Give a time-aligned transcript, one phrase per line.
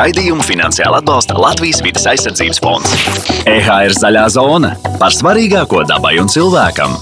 [0.00, 2.92] Raidījumu finansiāli atbalsta Latvijas vidas aizsardzības fonds.
[3.44, 6.94] EHR zaļā zona par svarīgāko dabai un cilvēkam.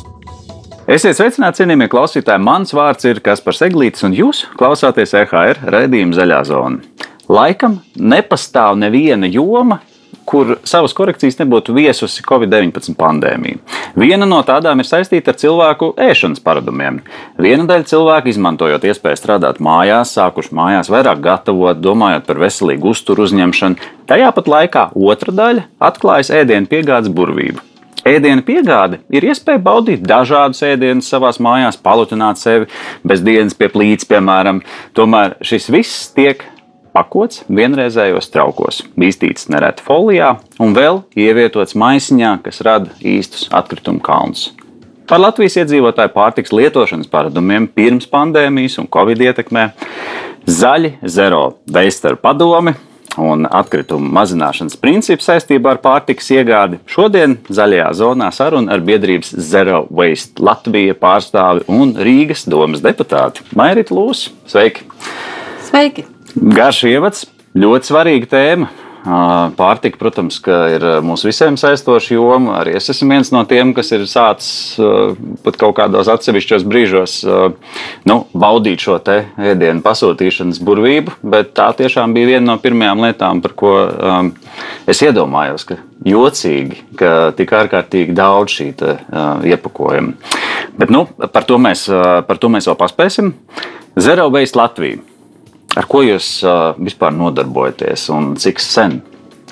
[0.90, 2.42] Esiet sveicināti, cienījamie klausītāji.
[2.42, 7.06] Mans vārds ir Kaspars Eglītis, un jūs klausāties EHR raidījuma zaļā zona.
[7.30, 9.78] Laikam nepastāv neviena joma,
[10.28, 13.60] kur savas korekcijas nebūtu viesusi Covid-19 pandēmija.
[13.98, 17.00] Viena no tādām ir saistīta ar cilvēku ēšanas paradumiem.
[17.40, 23.24] Viena daļa cilvēku, izmantojot iespēju strādāt mājās, sākuši mājās vairāk gatavot, domājot par veselīgu uzturu
[23.24, 23.88] uzņemšanu.
[24.08, 27.64] Tajā pat laikā otra daļa atklājas ēdienu piegādes burvību.
[28.08, 32.68] Ēdienu piegāde ir iespēja baudīt dažādus ēdienus savā mājās, palutināt sevi
[33.04, 34.62] bez dienas pie plīts, piemēram.
[34.96, 36.44] Tomēr šis viss tiek
[36.94, 44.50] pakots vienreizējos traukos, bīstīts nereti folijā un vēl ievietots maisiņā, kas rada īstus atkritumu kalnus.
[45.08, 49.70] Par Latvijas iedzīvotāju pārtiks lietošanas paradumiem pirms pandēmijas un covid ietekmē
[50.48, 52.74] zaļi zero veistaru padomi
[53.18, 56.82] un atkritumu mazināšanas principu saistībā ar pārtikas iegādi.
[56.90, 63.94] Šodien zaļajā zonā saruna ar biedrības Zero Waste Latvija pārstāvi un Rīgas domas deputāti Mairīt
[63.94, 64.36] Lūsu.
[64.48, 64.86] Sveiki!
[65.70, 66.17] Sveiki!
[66.36, 67.24] Garš ievads,
[67.56, 68.68] ļoti svarīga tēma.
[69.56, 72.58] Pārtika, protams, ir mūsu visiem saistoša joma.
[72.58, 74.74] Arī es esmu viens no tiem, kas ir sācis
[75.44, 77.14] pat kaut kādos atsevišķos brīžos
[78.10, 81.16] nu, baudīt šo ēdienu pasūtīšanas burvību.
[81.22, 84.32] Bet tā tiešām bija viena no pirmajām lietām, par ko um,
[84.90, 90.34] es iedomājos, ka jocīgi, ka tik ārkārtīgi daudz šī te, uh, iepakojuma.
[90.78, 93.32] Bet nu, par, to mēs, uh, par to mēs vēl paspēsim.
[93.96, 95.00] Zero Waste Latvija.
[95.78, 96.40] Ar ko jūs
[96.82, 98.98] vispār nodarbojaties un cik sen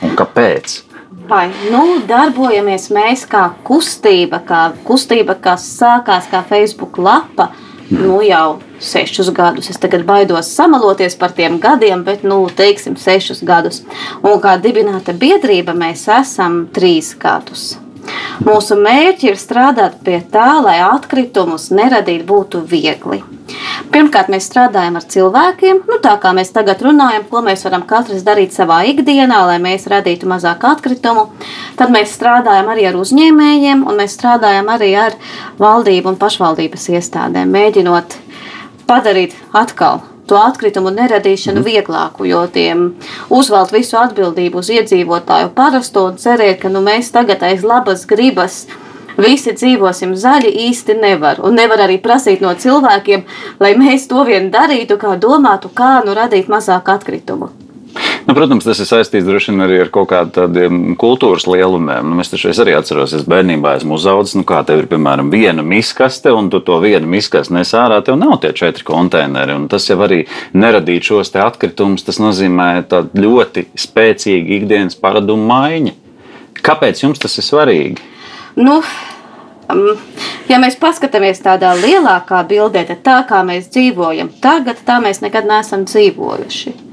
[0.02, 0.80] un kāpēc?
[1.26, 7.50] Vai nu, darbojamies mēs kā kustība, kā kustība, kas sākās kā Facebook lapa
[7.90, 9.70] nu, jau sešus gadus.
[9.70, 13.82] Es tagad baidos samaloties par tiem gadiem, bet, nu, teiksim, sešus gadus.
[14.22, 17.76] Un kā dibināta biedrība mēs esam trīs gadus.
[18.46, 23.22] Mūsu mērķi ir strādāt pie tā, lai atkritumus neradīt būtu viegli.
[23.92, 28.24] Pirmkārt, mēs strādājam ar cilvēkiem, nu, tā kā mēs tagad runājam, ko mēs varam katrs
[28.26, 31.28] darīt savā ikdienā, lai mēs radītu mazāk atkritumu.
[31.78, 35.16] Tad mēs strādājam arī ar uzņēmējiem, un mēs strādājam arī ar
[35.62, 38.18] valdību un pašvaldības iestādēm, mēģinot
[38.90, 41.66] padarīt atkal to atkritumu neradīšanu mm.
[41.66, 42.88] vieglāku, jo tiem
[43.32, 48.64] uzvelt visu atbildību uz iedzīvotāju parasto un cerēt, ka nu, mēs tagad aiz labas gribas
[49.16, 51.40] visi dzīvosim zaļi, īsti nevar.
[51.44, 53.24] Un nevar arī prasīt no cilvēkiem,
[53.60, 57.65] lai mēs to vien darītu, kā domātu, kā nu radīt mazāk atkritumu.
[58.26, 62.08] Nu, protams, tas ir saistīts droši vien arī ar kaut kādiem kultūras lielumiem.
[62.10, 65.30] Nu, es taču es arī atceros, es bērnībā esmu uzaugusi, nu, kā tev ir, piemēram,
[65.30, 69.54] viena miskaste, un tu to vienu miskaste nes ārā, tev nav tie četri konteineri.
[69.70, 70.24] Tas jau arī
[70.58, 72.70] neradīt šos atkritumus, tas nozīmē
[73.14, 75.94] ļoti spēcīgu ikdienas paradumu maiņu.
[76.66, 78.02] Kāpēc jums tas ir svarīgi?
[78.58, 78.80] Nu,
[79.70, 79.92] um,
[80.46, 85.48] Ja mēs paskatāmies tādā lielākā bildē, tad tā kā mēs dzīvojam tagad, tā mēs nekad
[85.48, 86.85] neesam dzīvojuši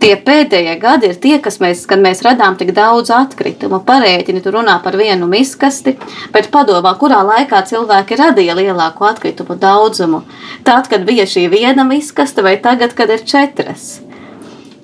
[0.00, 3.80] tie pēdējie gadi ir tie, kas mēs, kad mēs radām tik daudz atkritumu.
[3.86, 5.96] Parēķini tur runā par vienu miskasti,
[6.34, 10.22] bet padomā, kurā laikā cilvēki radīja lielāku atkritumu daudzumu.
[10.66, 13.98] Tad, kad bija šī viena miskaste, vai tagad, kad ir četras.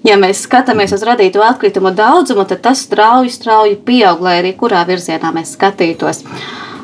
[0.05, 4.83] Ja mēs skatāmies uz radīto atkritumu daudzumu, tad tas strauji, strauji pieaug, lai arī kurā
[4.85, 6.21] virzienā mēs skatītos.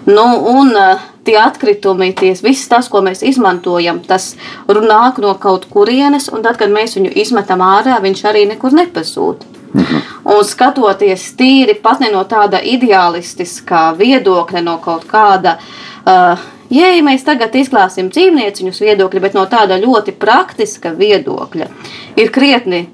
[0.05, 4.34] Nu, un uh, tie atkritumi, ties, viss tas, ko mēs izmantojam, tas
[4.69, 9.44] nāk no kaut kurienes, un tad, kad mēs viņu izmetam ārā, viņš arī nekur nepazūd.
[9.75, 10.06] Mhm.
[10.31, 15.59] Un skatoties tīri pat ne no tāda ideālistiskā viedokļa, no kaut kāda,
[16.06, 21.69] uh, ja mēs tagad izklāsim dzīvnieciņus viedokļa, bet no tāda ļoti praktiska viedokļa,
[22.16, 22.89] ir krietni.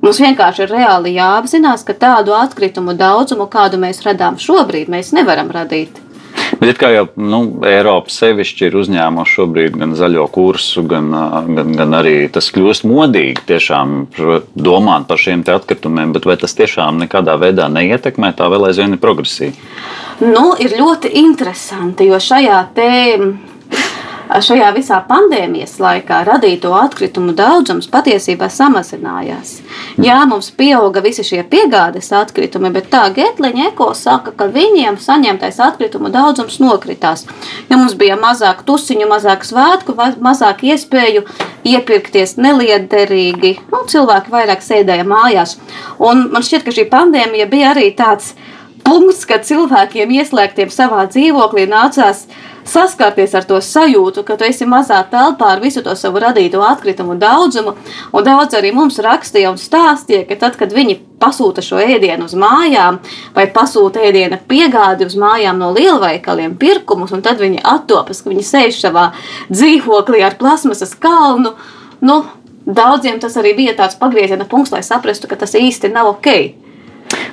[0.00, 5.50] Mums vienkārši ir reāli jāapzinās, ka tādu atkritumu daudzumu, kādu mēs radām šobrīd, mēs nevaram
[5.52, 6.00] radīt.
[6.60, 11.08] Bet kā jau nu, Eiropa sevišķi ir uzņēmuši šobrīd gan zaļo kursu, gan,
[11.56, 13.94] gan, gan arī tas kļūst modīgi tiešām
[14.54, 19.00] domāt par šiem atkritumiem, bet vai tas tiešām nekādā veidā neietekmē tā vēl aizvien ir
[19.00, 19.56] progresija?
[20.20, 23.49] Nu, ir ļoti interesanti, jo šajā tēmā
[24.38, 29.56] šajā visā pandēmijas laikā radīto atkritumu daudzums patiesībā samazinājās.
[30.02, 35.58] Jā, mums pieauga visi šie piegādes atkritumi, bet tā Getliņa eko saka, ka viņiem saņemtais
[35.64, 37.26] atkritumu daudzums nokritās.
[37.70, 41.24] Jo mums bija mazāk tusiņu, mazāk svētku, mazāk iespēju
[41.66, 43.56] iepirkties neliederīgi.
[43.72, 45.58] Nu, cilvēki vairāk sēdēja mājās.
[45.98, 48.36] Un man šķiet, ka šī pandēmija bija arī tāds
[48.86, 54.66] punkts, kad cilvēkiem ieslēgtiem savā dzīvoklī nācās uh, saskarties ar to sajūtu, ka tu esi
[54.68, 57.74] mazā telpā ar visu to savu radīto atkritumu daudzumu.
[58.12, 62.34] Un daudz arī mums rakstīja un stāstīja, ka tad, kad viņi pasūta šo ēdienu uz
[62.38, 63.00] mājām,
[63.36, 68.46] vai pasūta ēdienu piegādi uz mājām no lielveikaliem, pirkumus, un tad viņi attopas, ka viņi
[68.46, 69.10] sēž savā
[69.52, 71.54] dzīvoklī ar plasmasas kalnu.
[72.00, 72.22] Nu,
[72.64, 76.32] daudziem tas arī bija tāds pagrieziena punkts, lai saprastu, ka tas īsti nav ok.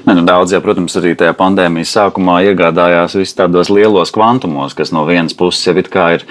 [0.07, 4.93] Ne, nu, daudz, ja, protams, arī tajā pandēmijas sākumā iegādājās visus tādos lielos kvantumos, kas
[4.95, 6.23] no vienas puses jau ir, ir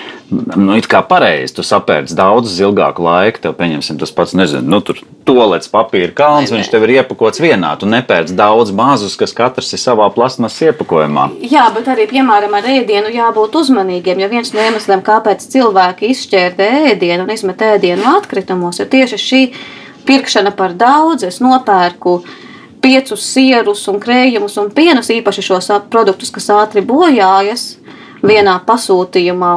[0.57, 0.79] nu,
[1.09, 1.59] pareizi.
[1.59, 6.55] Tu sapērci daudz ilgāku laiku, tev pieņemsim tas pats, nezinu, nu, tur tolets papīra kalns,
[6.55, 7.75] viņš tev ir iepakots vienā.
[7.77, 11.29] Tu nepērc daudz mazus, kas katrs ir savā plasmas iepakojumā.
[11.45, 14.25] Jā, bet arī, piemēram, ar ēdienu jābūt uzmanīgiem.
[14.25, 19.45] Jo viens no iemesliem, kāpēc cilvēki izšķērta ēdienu un izmet ēdienu atkritumos, ir tieši šī
[20.09, 21.27] pirkšana par daudz.
[21.29, 22.21] Es nopērku
[22.87, 27.75] piecus sierus un krējumus un pienus, īpaši šos produktus, kas ātri bojājas
[28.27, 29.53] vienā pasūtījumā.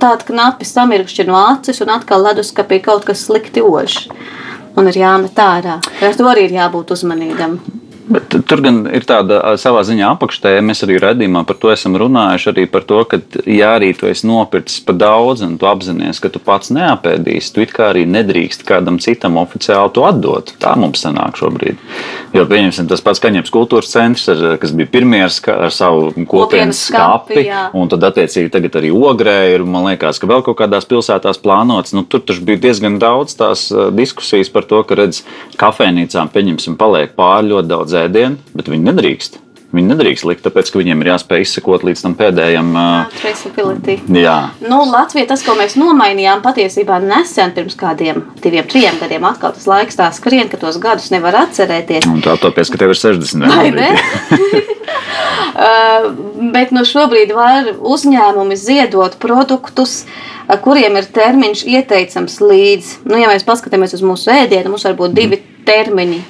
[0.00, 4.04] Tāda knapi samirkšķi no acis un atkal leduskapī kaut kas slikti ož.
[4.78, 5.80] Un ir jāmet ārā.
[5.80, 7.58] Ar to arī ir jābūt uzmanīgam.
[8.08, 10.62] Bet tur gan ir tāda savā ziņā apakštēja.
[10.64, 12.48] Mēs arī redzējumā par to esam runājuši.
[12.54, 16.30] Arī par to, ka, ja arī tu esi nopircis par daudz, un tu apzinājies, ka
[16.32, 20.54] tu pats neapēdīsi, tu it kā arī nedrīkst kādam citam oficiāli to atdot.
[20.62, 21.82] Tā mums sanāk šobrīd.
[22.36, 25.32] Jo, pieņemsim, tas pats Kaņepes kultūras centrs, ar, kas bija pirmie ar,
[25.74, 27.44] savu kopienas skāpi,
[27.76, 31.92] un tad attiecīgi tagad arī ogrē ir, man liekas, ka vēl kaut kādās pilsētās plānots.
[31.96, 35.22] Nu, tur taču bija diezgan daudz tās diskusijas par to, ka redz
[35.60, 39.44] kafejnīcām, pieņemsim, paliek pāri ļoti daudz ēdienu, bet viņi nedrīkst.
[39.68, 42.70] Viņi nedrīkst likt, tāpēc ka viņiem ir jāspēj izsekot līdz tam pēdējam.
[43.18, 43.98] Traceability.
[44.16, 49.52] Jā, nu, Latvija tas, ko mēs nomainījām patiesībā nesen, pirms kādiem diviem, trim gadiem, atkal
[49.52, 52.08] tas laiks tā skrien, ka tos gadus nevar atcerēties.
[52.08, 53.90] Un tā tāpēc, ka tev ir 60 Vai ne?
[55.66, 56.08] uh,
[56.56, 60.06] bet nu šobrīd var uzņēmumi ziedot produktus,
[60.64, 65.20] kuriem ir termiņš ieteicams līdz, nu, ja mēs paskatāmies uz mūsu ēdienu, mums var būt
[65.20, 66.24] divi termiņi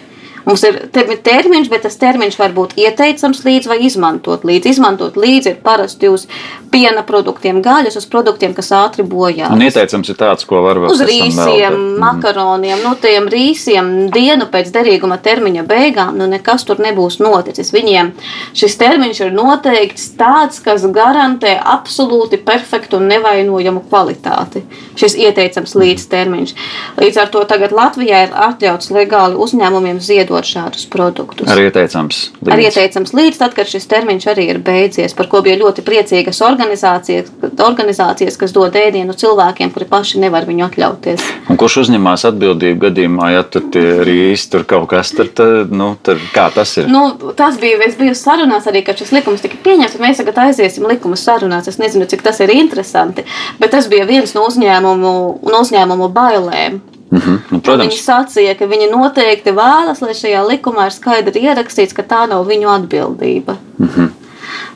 [0.48, 0.78] Mums ir
[1.24, 4.72] termiņš, bet tas termiņš var būt ieteicams līdzi vai izmantot līdzi.
[4.72, 6.24] Izmantot līdzi ir parasti uz
[6.72, 9.50] piena produktiem, gaļas, uz produktiem, kas ātri bojā.
[9.52, 11.76] Un ieteicams ir tāds, ko var vēl uz rīsiem, vēl.
[11.76, 11.98] Mhm.
[12.02, 17.72] makaroniem, nu tiem rīsiem dienu pēc derīguma termiņa beigām, nu nekas tur nebūs noticis.
[17.74, 18.12] Viņiem
[18.56, 24.64] šis termiņš ir noteikts tāds, kas garantē absolūti perfektu un nevainojamu kvalitāti.
[24.98, 26.54] Šis ieteicams līdz termiņš.
[27.00, 31.48] Līdz ar to tagad Latvijā ir atļauts legāli uzņēmumiem ziedot tirgot šādus produktus.
[31.50, 32.52] Arī ieteicams līdz.
[32.52, 36.40] Arī ieteicams līdz tad, kad šis termiņš arī ir beidzies, par ko bija ļoti priecīgas
[36.42, 37.30] organizācijas,
[37.64, 41.26] organizācijas kas dod ēdienu cilvēkiem, kuri paši nevar viņu atļauties.
[41.50, 44.18] Un kurš uzņemās atbildību gadījumā, ja tur arī
[44.50, 45.40] tur kaut kas tad,
[45.70, 46.88] nu, tur kā tas ir?
[46.90, 50.38] Nu, tas bija, es biju sarunās arī, kad šis likums tika pieņemts, un mēs tagad
[50.46, 51.68] aiziesim likumu sarunās.
[51.68, 53.26] Es nezinu, cik tas ir interesanti,
[53.58, 55.16] bet tas bija viens no uzņēmumu,
[55.48, 56.80] no uzņēmumu bailēm.
[57.10, 57.38] Mm -hmm.
[57.50, 57.84] nu, protams.
[57.84, 62.46] Viņi sacīja, ka viņi noteikti vēlas, lai šajā likumā ir skaidri ierakstīts, ka tā nav
[62.46, 63.56] viņu atbildība.
[63.78, 64.08] Mm -hmm.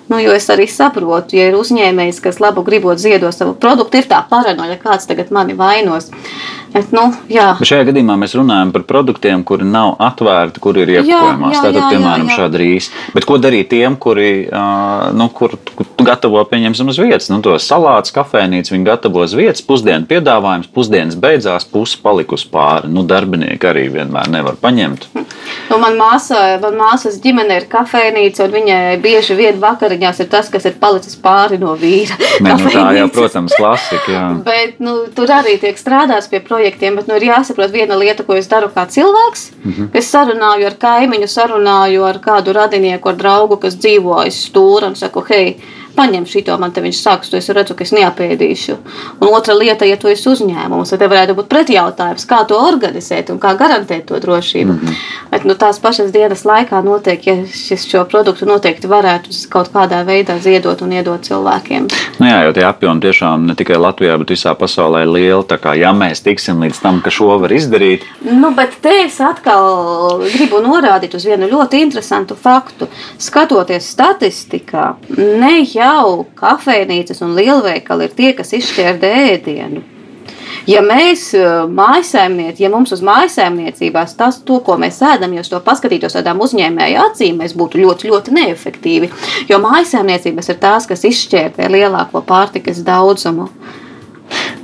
[0.08, 4.04] Nu, jo es arī saprotu, ja ir uzņēmējs, kas labu gribot ziedot savu produktu, ir
[4.10, 6.10] tā paranoja, kāds tagad mani vainos.
[6.72, 7.50] Bet, nu, jā.
[7.58, 11.58] Bet šajā gadījumā mēs runājam par produktiem, kuri nav atvērti, kuri ir iepakojumās.
[11.60, 12.94] Tātad, piemēram, šāda rīsa.
[13.12, 17.28] Bet ko darīt tiem, kuri uh, nu, kur, kur gatavo, pieņemsim, uz vietas?
[17.32, 22.88] Nu, to salātus, kafejnīcu viņi gatavo uz vietas, pusdienu piedāvājums, pusdienas beidzās, pusi palikusi pāri.
[22.92, 25.10] Nu, darbinieki arī vienmēr nevar paņemt.
[25.68, 30.48] Nu, man māsa, man māsas ģimene ir kafejnīca, un viņai bieži vien vakariņās ir tas,
[30.52, 32.16] kas ir palicis pāri no vīra.
[32.40, 34.24] Ne, nu, tā jau, protams, klasika.
[34.48, 38.24] Bet nu, tur arī tiek strādāts pie projekta projektiem, bet nu, ir jāsaprot viena lieta,
[38.26, 39.50] ko es daru kā cilvēks.
[39.64, 39.88] Mm -hmm.
[39.98, 44.96] Es sarunāju ar kaimiņu, sarunāju ar kādu radinieku, ar draugu, kas dzīvo aiz stūra un
[44.96, 45.56] saku, hei,
[45.96, 48.76] paņem šito, man te viņš saka, tu esi redzu, ka es neapēdīšu.
[49.20, 53.32] Un otra lieta, ja tu esi uzņēmums, tad tev varētu būt pretjautājums, kā to organizēt
[53.32, 54.72] un kā garantēt to drošību.
[54.72, 54.94] Mm -hmm.
[55.30, 60.04] Bet nu, tās pašas dienas laikā notiek, ja šis šo produktu noteikti varētu kaut kādā
[60.04, 61.88] veidā ziedot un iedot cilvēkiem.
[62.18, 65.44] Nu jā, jo tie apjomi tiešām ne tikai Latvijā, bet visā pasaulē ir lieli.
[65.48, 68.06] Tā kā ja mēs tiksim līdz tam, ka šo var izdarīt.
[68.20, 72.88] Nu, bet te es atkal gribu norādīt uz vienu ļoti interesantu faktu.
[73.18, 79.82] Skatoties statistikā, ne jau jau kafejnīcas un lielveikali ir tie, kas izšķērdē ēdienu.
[80.68, 85.58] Ja mēs eh, mājsaimniecībā, ja mums uz mājsaimniecībās tas, to, ko mēs ēdam, ja to
[85.64, 89.10] paskatītos tādām uzņēmēju acīm, mēs būtu ļoti, ļoti neefektīvi.
[89.50, 93.48] Jo mājsaimniecības ir tās, kas izšķērdē lielāko pārtikas daudzumu.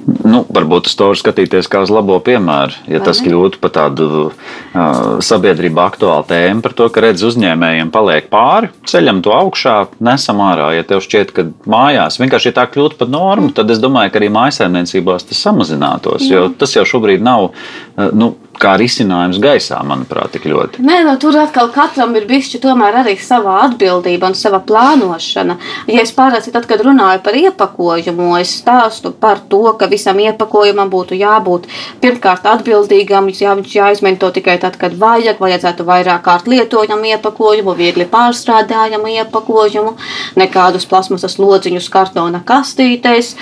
[0.08, 2.78] Nu, varbūt uz to var skatīties kā uz labo piemēru.
[2.88, 7.90] Ja Vai tas kļūtu par tādu uh, sabiedrībā aktuālu tēmu, par to, ka redz uzņēmējiem
[7.92, 9.76] paliek pāri, ceļam to augšā,
[10.08, 10.70] nesam ārā.
[10.78, 14.22] Ja tev šķiet, ka mājās vienkārši ja tā kļūtu par normu, tad es domāju, ka
[14.22, 16.24] arī mājasēmniecībās tas samazinātos.
[16.30, 20.82] Jo tas jau šobrīd nav uh, nu, kā risinājums gaisā, manuprāt, tik ļoti.
[20.84, 25.56] Nē, no tur atkal katram ir bijis arī sava atbildība un sava plānošana.
[25.86, 30.90] Ja es parasti, tad, kad runāju par iepakojumu, es stāstu par to, ka visam iepakojumam
[30.90, 31.68] būtu jābūt
[32.02, 38.08] pirmkārt atbildīgam, jā, viņš jāizmanto tikai tad, kad vajag, vajadzētu vairāk kārt lietojamu iepakojumu, viegli
[38.10, 39.94] pārstrādājamu iepakojumu,
[40.40, 43.34] nekādus plasmasas lodziņus kartona kastītēs.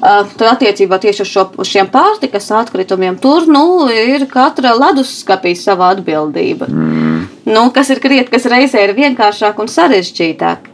[0.00, 6.68] Tad attiecībā tieši uz, šo, šiem pārtikas atkritumiem tur nu, ir katra leduskapī sava atbildība.
[6.68, 7.22] Mm.
[7.50, 10.68] Nu, kas ir krietni, kas reizē ir vienkāršāk un sarežģītāk.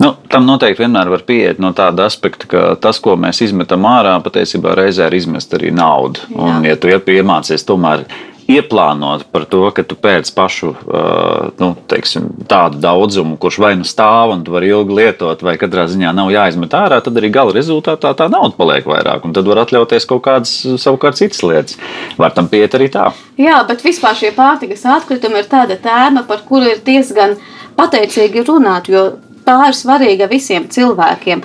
[0.00, 4.14] Nu, tam noteikti vienmēr var pieiet no tāda aspekta, ka tas, ko mēs izmetam ārā,
[4.24, 6.24] patiesībā reizē ir izmest arī naudu.
[6.30, 6.40] Jā.
[6.40, 8.06] Un, ja tu iemācies tomēr
[8.50, 13.86] ieplānot par to, ka tu pēc pašu uh, nu, teiksim, tādu daudzumu, kurš vai nu
[13.86, 17.54] stāv un tu vari ilgi lietot, vai katrā ziņā nav jāizmet ārā, tad arī gala
[17.56, 19.24] rezultātā tā nauda paliek vairāk.
[19.26, 21.78] Un tad var atļauties kaut kādas savukārt citas lietas.
[22.20, 23.10] Var tam pieiet arī tā.
[23.40, 27.38] Jā, bet vispār šie pārtikas atkritumi ir tāda tēma, par kuru ir diezgan
[27.78, 29.12] pateicīgi runāt, jo
[29.46, 31.44] tā ir svarīga visiem cilvēkiem.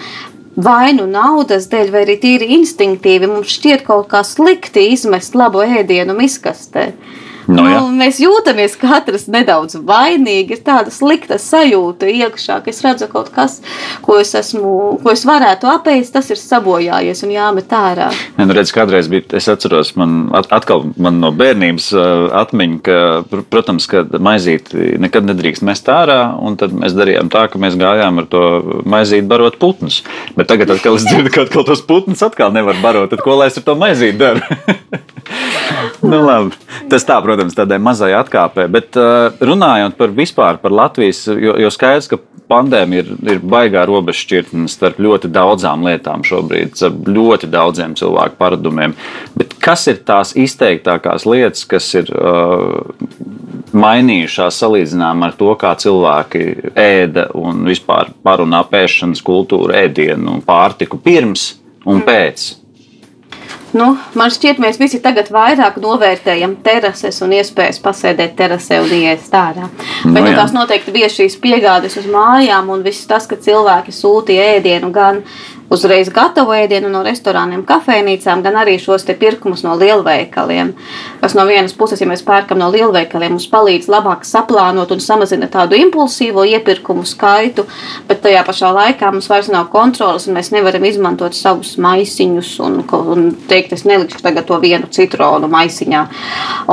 [0.55, 5.59] Vai nu naudas dēļ, vai arī tīri instinktīvi mums šķiet kaut kā slikti izmest labu
[5.65, 6.93] ēdienu miskastē.
[7.47, 7.79] Nu, jā.
[7.79, 10.55] nu, mēs jūtamies katrs nedaudz vainīgi.
[10.57, 13.59] Ir tāda slikta sajūta iekšā, ka es redzu kaut kas,
[14.05, 14.71] ko es, esmu,
[15.03, 18.09] ko es varētu apēst, tas ir sabojājies un jāmet ārā.
[18.37, 22.79] Ja, nu redz, kādreiz bija, es atceros, man at- atkal man no bērnības uh, atmiņa,
[22.85, 22.97] ka,
[23.29, 27.77] pr- protams, ka maizīti nekad nedrīkst mest ārā, un tad mēs darījām tā, ka mēs
[27.79, 28.43] gājām ar to
[28.89, 30.01] maizīti barot putnus.
[30.37, 33.51] Bet tagad, atkal es dzirdu, ka atkal tos putnus atkal nevar barot, tad ko lai
[33.51, 34.41] es ar to maizīti daru?
[36.09, 36.55] nu, labi.
[36.89, 41.71] Tas tā, protams, tādai mazai atkāpē, bet uh, runājot par vispār par Latvijas, jo, jo
[41.73, 47.95] skaidrs, ka pandēmija ir, ir baigā robežšķirtne starp ļoti daudzām lietām šobrīd, starp ļoti daudziem
[47.97, 48.95] cilvēku paradumiem.
[49.37, 52.83] Bet kas ir tās izteiktākās lietas, kas ir uh,
[53.75, 56.43] mainījušās salīdzinājumā ar to, kā cilvēki
[56.79, 61.53] ēda un vispār parunā pēšanas kultūru, ēdienu, pārtiku pirms
[61.85, 62.53] un pēc?
[63.75, 69.25] Nu, man šķiet, mēs visi tagad vairāk novērtējam terases un iespējas pasēdēt terasē un iet
[69.35, 69.67] ārā.
[70.05, 70.37] Nu Bet nu, jā.
[70.39, 75.19] tās noteikti bija šīs piegādes uz mājām, un viss tas, ka cilvēki sūtīja ēdienu gan
[75.69, 80.73] uzreiz gatavu ēdienu no restorāniem, kafejnīcām, gan arī šos pirkumus no lielveikaliem.
[81.21, 85.49] Kas no vienas puses, ja mēs pērkam no lielveikaliem, mums palīdz labāk saplānot un samazina
[85.51, 87.65] tādu impulsīvo iepirkumu skaitu,
[88.09, 92.79] bet tajā pašā laikā mums vairs nav kontrolas un mēs nevaram izmantot savus maisiņus un,
[92.85, 96.03] un teikt, es nelikšu tagad to vienu citronu maisiņā.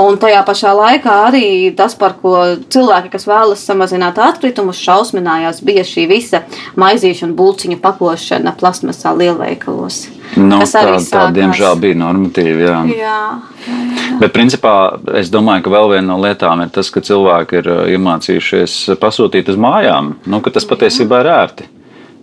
[0.03, 1.47] Un tajā pašā laikā arī
[1.77, 2.37] tas, par ko
[2.73, 6.43] cilvēki, kas vēlas samazināt atkritumus, šausminājās, bija šī visa
[6.81, 10.09] maizīšu un bulciņu pakošana plasmasā lielveikalos.
[10.37, 12.61] Nu, tā, tā, diemžēl, bija normatīva.
[12.63, 12.79] Jā.
[12.97, 13.19] Jā,
[14.21, 17.85] Bet, principā, es domāju, ka vēl viena no lietām ir tas, ka cilvēki ir uh,
[17.93, 21.69] iemācījušies pasūtīt uz mājām, nu, ka tas patiesībā ir ērti.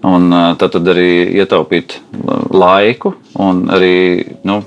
[0.10, 3.96] Un uh, tad, arī ietaupīt uh, laiku un arī
[4.48, 4.62] nu,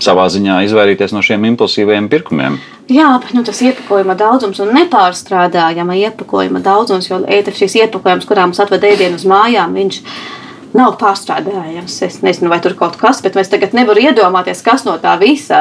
[0.00, 2.58] savā ziņā izvairīties no šiem impulsīviem pirkumiem.
[2.90, 8.62] Jā, bet nu, tas iepakojuma daudzums un nepārstrādājama iepakojuma daudzums, jo šīs iepakojums, kurā mums
[8.62, 10.00] atved ēdienu uz mājām, viņš
[10.76, 11.96] nav pārstrādājams.
[12.06, 15.60] Es nezinu, vai tur kaut kas, bet mēs tagad nevaram iedomāties, kas no tā visa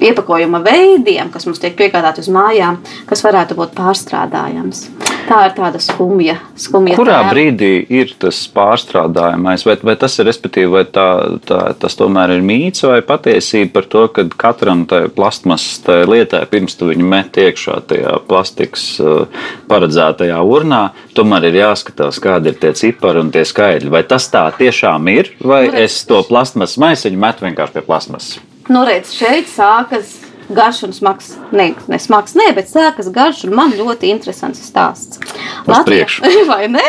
[0.00, 4.86] iepakojuma veidiem, kas mums tiek piegādāti uz mājām, kas varētu būt pārstrādājams.
[5.28, 6.38] Tā ir tāda skumja.
[6.56, 7.32] skumja Kurā tēma.
[7.34, 11.04] brīdī ir tas pārstrādājamais, vai, vai tas ir, respektīvi, vai tā,
[11.44, 16.40] tā, tas tomēr ir mīts vai patiesība par to, ka katram tai plastmasas tai lietai,
[16.48, 20.82] pirms tu viņu met iekšā tajā plastikas uh, paredzētajā urnā,
[21.16, 23.92] tomēr ir jāskatās, kādi ir tie cipari un tie skaitļi.
[23.92, 25.98] Vai tas tā tiešām ir, vai Nu, redz.
[25.98, 28.38] es to plastmasas maisiņu metu vienkārši pie plastmasas?
[28.68, 31.32] Nu, redz, šeit sākas garš un smags.
[31.52, 35.20] Ne, ne smags, ne, bet sākas garš un man ļoti interesants stāsts.
[35.68, 36.24] Priekšu.
[36.50, 36.84] vai ne?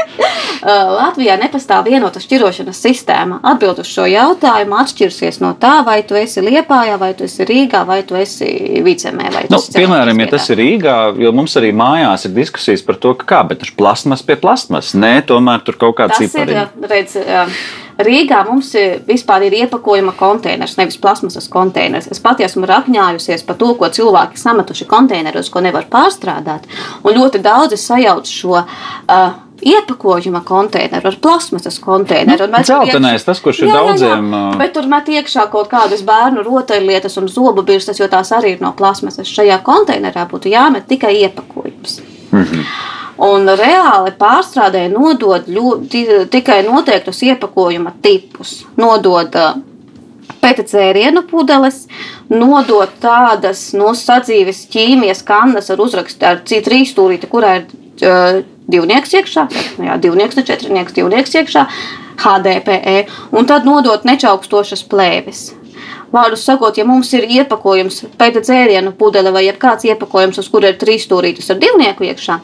[0.64, 3.40] Latvijā nepastāv vienota šķirošanas sistēma.
[3.52, 7.84] Atbild uz šo jautājumu atšķirsies no tā, vai tu esi Liepājā, vai tu esi Rīgā,
[7.88, 8.48] vai tu esi
[8.86, 9.32] Vicemē.
[9.52, 13.28] Nu, piemēram, ja tas ir Rīgā, jo mums arī mājās ir diskusijas par to, ka
[13.34, 14.92] kā, bet tur plasmas pie plasmas.
[15.00, 16.28] Nē, tomēr tur kaut kāda Tas
[18.00, 22.08] Rīgā mums ir vispār ir iepakojuma konteiners, nevis plasmasas konteiners.
[22.12, 26.68] Es pati esmu rakņājusies par to, ko cilvēki sametuši konteineros, ko nevar pārstrādāt.
[27.04, 32.48] Un ļoti daudzi sajauc šo uh, iepakojuma konteineru, ar plasmasas konteineru.
[32.48, 34.32] Nu, dzeltenais, tas, kurš ir daudziem.
[34.32, 38.56] Jā, bet tur met iekšā kaut kādas bērnu rotaļlietas un zobu birstas, jo tās arī
[38.56, 39.28] ir no plasmasas.
[39.28, 42.00] Šajā konteinerā būtu jāmet tikai iepakojums.
[42.32, 42.64] Mm -hmm.
[43.20, 45.74] Un reāli pārstrādē nodod ļu,
[46.32, 48.62] tikai noteiktus iepakojuma tipus.
[48.80, 49.36] Nodod
[50.40, 51.84] pēc dzērienu pudeles,
[52.32, 58.40] nodot tādas no nu, sadzīves ķīmijas kannas ar uzrakstu ar trīs stūrīti, kurā ir uh,
[58.72, 59.48] divnieks iekšā,
[59.84, 61.66] jā, divnieks, ne četrnieks, divnieks iekšā,
[62.20, 62.98] HDPE,
[63.36, 65.50] un tad nodot nečaukstošas plēves.
[66.14, 70.80] Vārdu sakot, ja mums ir iepakojums, pēta dzērienu pudele vai kāds iepakojums, uz kura ir
[70.82, 72.40] trīs stūrītes ar divnieku iekšā,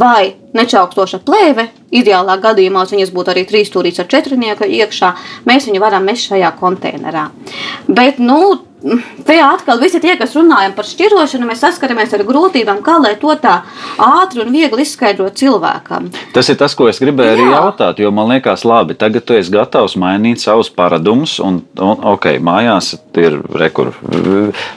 [0.00, 5.14] vai nečaukstoša plēve, ideālā gadījumā viņas būtu arī trīs stūrītes ar četrnieku iekšā,
[5.48, 7.28] mēs viņu varam mest šajā konteinerā.
[7.88, 8.40] Bet, nu,
[9.26, 13.34] Te atkal visi tie, kas runājam par šķirošanu, mēs saskaramies ar grūtībām, kā lai to
[13.40, 13.60] tā
[14.02, 16.08] ātri un viegli izskaidrot cilvēkam.
[16.34, 17.36] Tas ir tas, ko es gribēju Jā.
[17.36, 22.06] arī jautāt, jo man liekas, labi, tagad tu esi gatavs mainīt savus paradumus, un, un
[22.14, 23.92] ok, mājās ir rekur,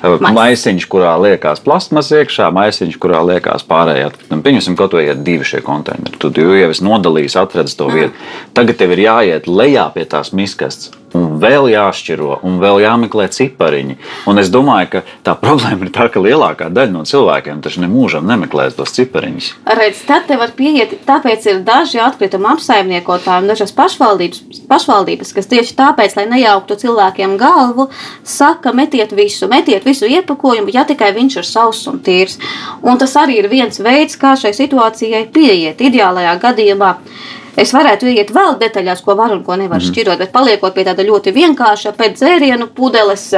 [0.06, 4.12] maisiņš, kurā liekas plasmas iekšā, maisiņš, kurā liekas pārējā.
[4.36, 6.20] Pieņemsim, kaut vai ir divi šie konteineri.
[6.22, 8.14] Tu jau esi nodalījis, atradis to vietu.
[8.54, 13.98] Tagad tev ir jāiet lejā pie tās miskastes un vēl jāšķiro, un vēl jāmeklē cipariņi.
[14.30, 18.28] Un es domāju, ka tā problēma ir tā, ka lielākā daļa no cilvēkiem taču nemūžam
[18.30, 19.52] nemeklēs tos cipariņus.
[19.80, 25.50] Redz, tad te var pieiet, tāpēc ir daži atkrituma apsaimniekotāji un dažas pašvaldības, pašvaldības, kas
[25.52, 27.90] tieši tāpēc, lai nejauktu cilvēkiem galvu,
[28.24, 32.40] saka, metiet visu, metiet visu iepakojumu, ja tikai viņš ir sauss un tīrs.
[32.86, 36.96] Un tas arī ir viens veids, kā šai situācijai pieiet ideālajā gadījumā.
[37.60, 39.88] Es varētu iet vēl detaļās, ko var un ko nevar mm.
[39.88, 43.30] šķirot, bet paliekot pie tāda ļoti vienkārša pēc dzērienu pudeles,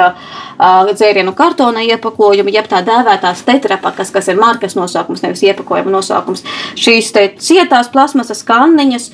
[0.90, 6.46] dzērienu kartona iepakojuma, jeb tā dēvētās tetrapakas, kas ir markas nosaukums, nevis iepakojuma nosaukums.
[6.80, 9.12] Šīs te cietās plasmasas kanniņas.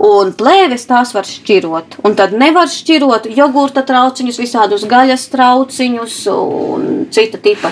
[0.00, 1.98] Un plēves tās var šķirot.
[2.08, 7.68] Un tad nevar šķirot jogurta trauciņus, visādus gaļas trauciņus un cita tipa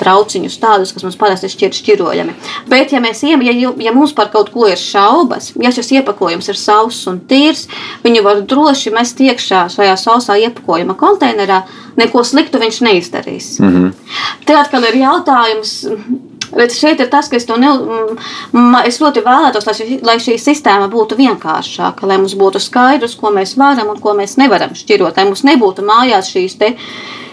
[0.00, 2.34] trauciņus, tādus, kas mums parasti šķiet šķirojami.
[2.70, 3.38] Bet, ja, mēs, ja,
[3.82, 7.66] ja mums par kaut ko ir šaubas, ja šis iepakojums ir sauss un tīrs,
[8.04, 11.64] viņu var droši mest iekšā šajā sausā iepakojuma konteinerā.
[11.96, 13.50] Neko sliktu viņš neizdarīs.
[13.60, 13.92] Mm -hmm.
[14.46, 15.86] Te atkal ir jautājums.
[16.56, 17.70] Bet šeit ir tas, ka es, ne,
[18.86, 23.30] es ļoti vēlētos, lai šī, lai šī sistēma būtu vienkāršāka, lai mums būtu skaidrs, ko
[23.34, 27.25] mēs varam un ko mēs nevaram šķirot, lai mums nebūtu mājās šīs te, uh,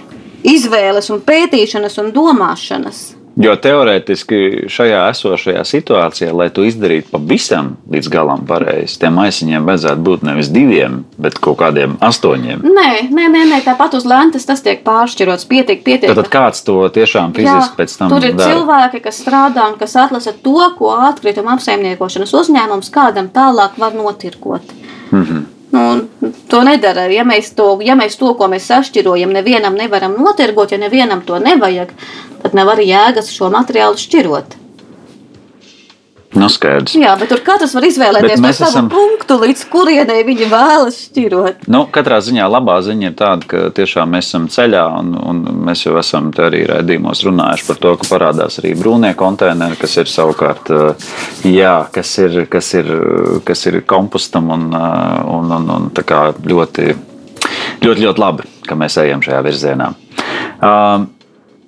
[0.43, 3.03] izvēles, un pētīšanas un domāšanas.
[3.33, 10.05] Jo teorētiski šajā esošajā situācijā, lai to izdarītu pavisam līdz galam pareizi, tiem maisiņiem vajadzētu
[10.05, 12.61] būt nevis diviem, bet kaut kādiem astoņiem.
[12.61, 15.47] Nē, nē, nē, nē tāpat uz lentes tas tiek pāršķirots.
[15.49, 16.13] Pietiek, pietiek.
[16.13, 18.53] Tad kāds to tiešām fiziski Jā, pēc tam tur ir dara?
[18.53, 24.77] cilvēki, kas strādā un kas atlasa to, ko atkrituma apsaimniekošanas uzņēmums kādam tālāk var notirkot.
[25.09, 25.52] Mm -hmm.
[25.73, 25.83] Nu,
[26.49, 27.07] to nedara.
[27.09, 31.39] Ja mēs to, ja mēs to, ko mēs sašķirojam, nevienam nevaram notirgot, ja nevienam to
[31.41, 31.95] nevajag,
[32.43, 34.59] tad nav arī jēgas šo materiālu šķirot.
[36.33, 36.95] Nu, skaidrs.
[36.97, 38.89] Jā, bet tur katrs var izvēlēties no savu esam...
[38.91, 41.67] punktu, līdz kurienei viņi vēlas šķirot.
[41.71, 45.85] Nu, katrā ziņā labā ziņa ir tāda, ka tiešām mēs esam ceļā, un, un mēs
[45.85, 50.73] jau esam arī raidījumos runājuši par to, ka parādās arī brūnie konteineri, kas ir savukārt,
[51.47, 52.93] jā, kas ir, kas ir,
[53.45, 56.93] kas ir kompostam un, un, un, un ļoti,
[57.83, 59.93] ļoti, ļoti labi, ka mēs ejam šajā virzienā.
[60.63, 61.11] Um,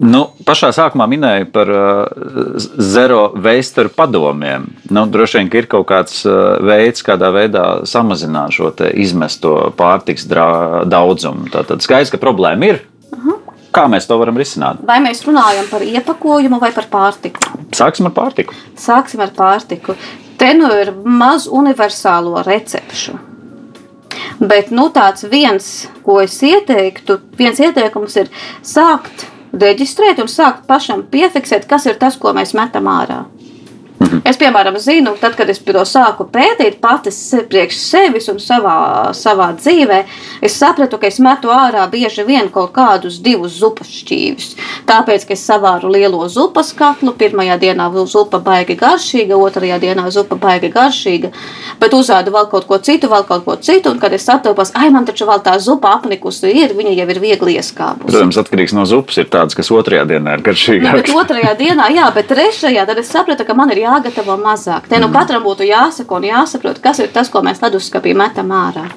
[0.04, 4.66] Nu, pašā sākumā minēju par uh, zero veistaru padomiem.
[4.92, 11.48] Nu, droši vien ir kaut kāds uh, veids, kādā veidā samazināt šo izmesto pārtiks daudzumu.
[11.54, 12.82] Tātad skaidrs, ka problēma ir.
[13.12, 13.38] Uh -huh.
[13.72, 14.84] Kā mēs to varam risināt?
[14.88, 17.40] Vai mēs runājam par iepakojumu vai par pārtiku?
[17.72, 18.54] Sāksim ar pārtiku.
[18.76, 19.96] Sāksim ar pārtiku.
[20.38, 23.12] Te nu ir maz universālo recepšu.
[24.40, 28.28] Bet nu, tāds viens, ko es ieteiktu, viens ieteikums ir
[28.64, 33.24] sākt reģistrēt un sākt pašam piefiksēt, kas ir tas, ko mēs metam ārā.
[34.00, 34.22] Mhm.
[34.28, 37.12] Es, piemēram, zinu, tad, kad es to sāku pētīt pati
[37.50, 40.00] priekš sevis un savā, savā dzīvē,
[40.44, 44.50] es sapratu, ka es metu ārā bieži vien kaut kādus divus zupas šķīvis.
[44.90, 50.36] Tāpēc, ka es savāru lielo zupas katlu, pirmajā dienā zupa baigi garšīga, otrajā dienā zupa
[50.36, 51.32] baigi garšīga,
[51.80, 54.90] bet uzādu vēl kaut ko citu, vēl kaut ko citu, un kad es satopos, ai,
[54.92, 58.12] man taču vēl tā zupa apnikusi ir, viņa jau ir viegli ieskāpusi.
[58.12, 61.10] Protams, atkarīgs no zupas ir tāds, kas otrajā dienā ir garšīgāks.
[61.14, 64.89] Nu, otrajā dienā, jā, bet trešajā, tad es sapratu, ka man ir jāgatavo mazāk.
[64.89, 65.15] Te nu mm.
[65.15, 68.89] katram būtu jāsaka un jāsaprot, kas ir tas, ko mēs leduskapī metam ārā.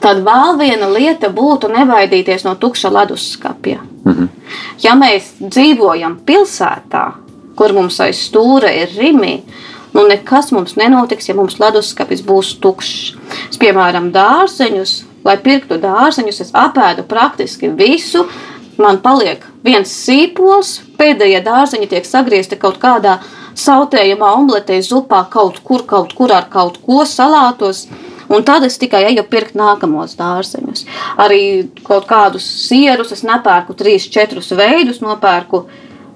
[0.00, 3.80] Tad vēl viena lieta būtu nebaidīties no tukša leduskapja.
[4.04, 4.28] -hmm.
[4.82, 7.12] Ja mēs dzīvojam pilsētā,
[7.56, 9.42] kur mums aiz stūra ir rimi,
[9.92, 13.16] Nu, nekas mums nenotiks, ja mums leduskapis būs tukšs.
[13.50, 14.92] Es, piemēram, dārzeņus,
[15.24, 18.26] lai pirktu dārzeņus, es apēdu praktiski visu.
[18.78, 23.16] Man paliek viens sīpols, pēdējie dārzeņi tiek sagriezti kaut kādā
[23.58, 27.88] sautējumā, omletē, zupā, kaut kur, kaut kur ar kaut ko salātos.
[28.28, 30.84] Un tad es tikai eju pirkt nākamos dārzeņus.
[31.24, 31.42] Arī
[31.86, 35.64] kaut kādus sierus es nepērku trīs, četrus veidus, nopērku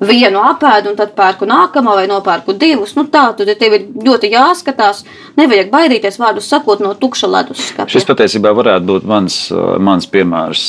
[0.07, 2.95] vienu apēdu, un tad pērku nākamo vai nopērku divus.
[2.99, 5.03] Nu, tā tad tev ir ļoti jāskatās.
[5.38, 7.88] Nevajag baidīties, vārdu sakot, no tukša leduskapa.
[7.91, 10.65] Šis patiesībā varētu būt mans, uh, mans piemērs.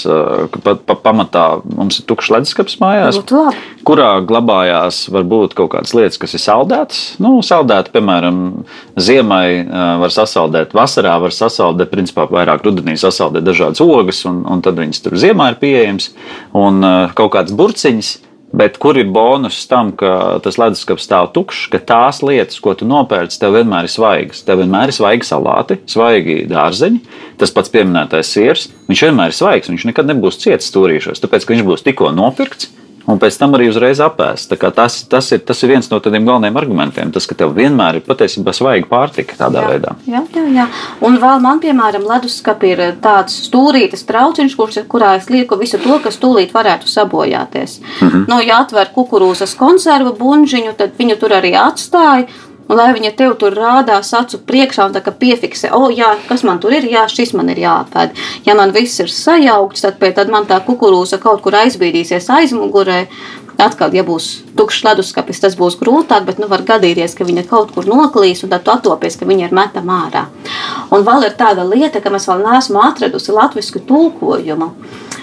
[0.53, 3.17] ka Pa, pa, pamatā mums ir tukšs leduskapis mājās,
[3.83, 7.01] kurā glabājās varbūt kaut kādas lietas, kas ir saldētas.
[7.23, 8.37] Nu, saldēta, piemēram,
[8.95, 14.63] ziemai uh, var sasaldēt, vasarā var sasaldēt, principā vairāk rudenī sasaldēt dažādas ogas, un, un
[14.63, 16.13] tad viņas tur ziemā ir pieejamas,
[16.55, 16.79] un
[17.17, 18.13] kaut kādas burciņas.
[18.53, 22.85] Bet kur ir bonus tam, ka tas leduskapis stāv tukšs, ka tās lietas, ko tu
[22.85, 24.43] nopērci, tev vienmēr ir svaigas.
[24.45, 27.01] Tev vienmēr ir svaigi salāti, svaigi dārzeņi.
[27.41, 29.73] Tas pats pieminētais sirs, viņš vienmēr ir svaigs.
[29.73, 32.69] Viņš nekad nebūs ciets stūrīšos, tāpēc ka viņš būs tikko nopirkts.
[33.03, 34.53] Un pēc tam arī uzreiz apēst.
[34.75, 37.11] Tas, tas, ir, tas ir viens no tādiem galvenajiem argumentiem.
[37.11, 39.95] Tas, ka tev vienmēr ir patiesībā svaiga pārtika tādā jā, veidā.
[40.07, 40.67] Jā, jā, jā.
[41.03, 45.99] Un vēl man, piemēram, leduskapī ir tāds stūrītis trauciņš, kurš, kurā es lieku visu to,
[46.03, 47.79] kas tūlīt varētu sabojāties.
[47.81, 48.25] Mm -hmm.
[48.31, 52.27] nu, ja atver kukurūzas konservu buļģiņu, tad viņu tur arī atstāja.
[52.63, 56.45] Un, lai viņa tev tur rādās acu priekšā un tā kā piefiksē, o, jā, kas
[56.47, 58.15] man tur ir, jā, šis man ir jāpēd.
[58.47, 63.05] Ja man viss ir sajaukts, tad, pēc, tad man tā kukurūza kaut kur aizbīdīsies aizmugurē.
[63.61, 67.69] Atkal, ja būs tukšs leduskapis, tas būs grūtāk, bet nu, var gadīties, ka viņa kaut
[67.75, 70.23] kur noklīs, un tad atopies, ka viņa ir metama ārā.
[70.89, 74.71] Un vēl ir tāda lieta, ka mēs vēl neesam atradusi latviešu tulkojumu.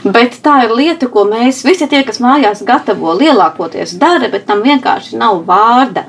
[0.05, 4.63] Bet tā ir lieta, ko mēs visi tie, kas mājās gatavo, lielākoties dara, bet tam
[4.65, 6.07] vienkārši nav vārda.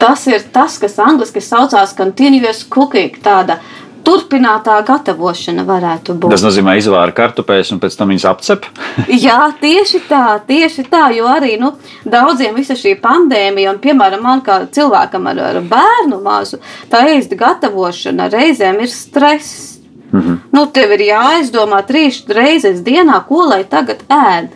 [0.00, 3.58] Tas ir tas, kas angļuiski saucās continuous cooking, tāda
[4.04, 6.32] turpinātā gatavošana varētu būt.
[6.32, 8.68] Tas nozīmē, izvāra kartupeļus un pēc tam viņas apcep.
[9.26, 11.74] Jā, tieši tā, tieši tā, jo arī nu,
[12.08, 17.36] daudziem visa šī pandēmija, un piemēram, man kā cilvēkam ar, ar bērnu mazu, tā ēst
[17.38, 19.76] gatavošana reizēm ir stress.
[20.10, 20.38] Mm -hmm.
[20.52, 24.48] nu, tev ir jāizdomā trīs reizes dienā, ko lai tagad ēd.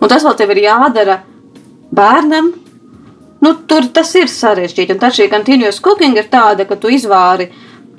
[0.00, 1.18] Un tas vēl tev ir jādara
[1.90, 2.52] bērnam.
[3.40, 4.96] Nu, tur tas ir sarežģīti.
[4.96, 7.52] Un tad šī continuous cooking ir tāda, ka tu izvāri.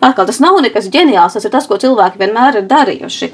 [0.04, 3.34] Atkal tas nav nekas ģeniāls, tas ir tas, ko cilvēki vienmēr ir darījuši.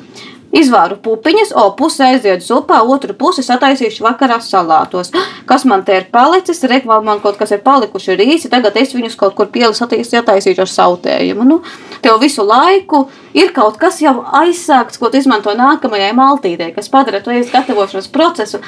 [0.56, 5.12] Izvāru pupiņas, o pusi aiziet zupā, otru pusi sataisīšu vakarā salātos.
[5.50, 6.64] Kas man te ir palicis?
[6.70, 10.72] Rekvā man kaut kas ir palikuši rīsi, tagad es viņus kaut kur pielu sataisīšu ar
[10.72, 11.46] sautējumu.
[11.50, 11.60] Nu,
[12.06, 17.22] tev visu laiku ir kaut kas jau aizsākts, ko tu izmanto nākamajai maltītei, kas padara
[17.26, 18.64] to gatavošanas procesu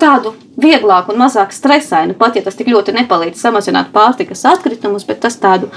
[0.00, 2.14] tādu vieglāku un mazāk stresainu.
[2.18, 5.70] Pat ja tas tik ļoti nepalīdz samazināt pārtikas atkritumus, bet tas tādu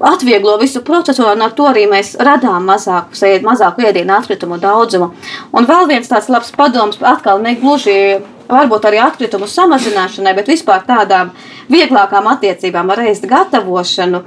[0.00, 5.12] atvieglo visu procesu, un ar to arī mēs radām mazāku, mazāku ēdienu atkritumu daudzumu.
[5.52, 10.84] Un vēl viens tāds labs padoms, atkal ne gluži varbūt arī atkritumu samazināšanai, bet vispār
[10.86, 11.32] tādām
[11.72, 14.22] vieglākām attiecībām ar ēst gatavošanu.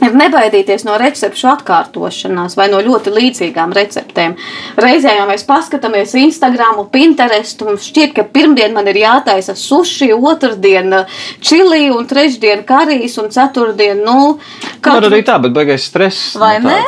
[0.00, 4.36] Ir nebaidīties no recepšu atkārtošanās vai no ļoti līdzīgām receptēm.
[4.80, 11.02] Reizē jau mēs paskatāmies Instagram, Pinterest, un šķiet, ka pirmdien man ir jātaisa suši, otrdien
[11.44, 14.38] čili, un trešdien karijas, un ceturtdien, nu,
[14.80, 16.34] Kaut arī tā, bet beigās stress.
[16.40, 16.80] Vai nu, ne?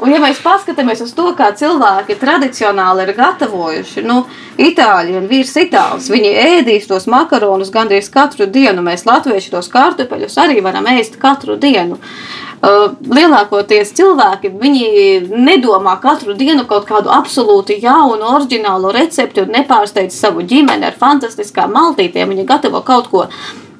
[0.00, 4.22] Un, ja mēs paskatāmies uz to, kā cilvēki tradicionāli ir gatavojuši, nu,
[4.60, 8.80] itāļi un vīrs itālis, viņi ēdīs tos makaronus gandrīz katru dienu.
[8.86, 12.00] Mēs, latvieši, tos kartupeļus arī varam ēst katru dienu.
[12.60, 14.50] Uh, lielākoties cilvēki
[15.32, 21.72] nedomā katru dienu kaut kādu absolūti jaunu, oriģinālu recepti un nepārsteidz savu ģimeni ar fantastiskām
[21.72, 22.34] maltītēm.
[22.34, 23.24] Viņi gatavo kaut ko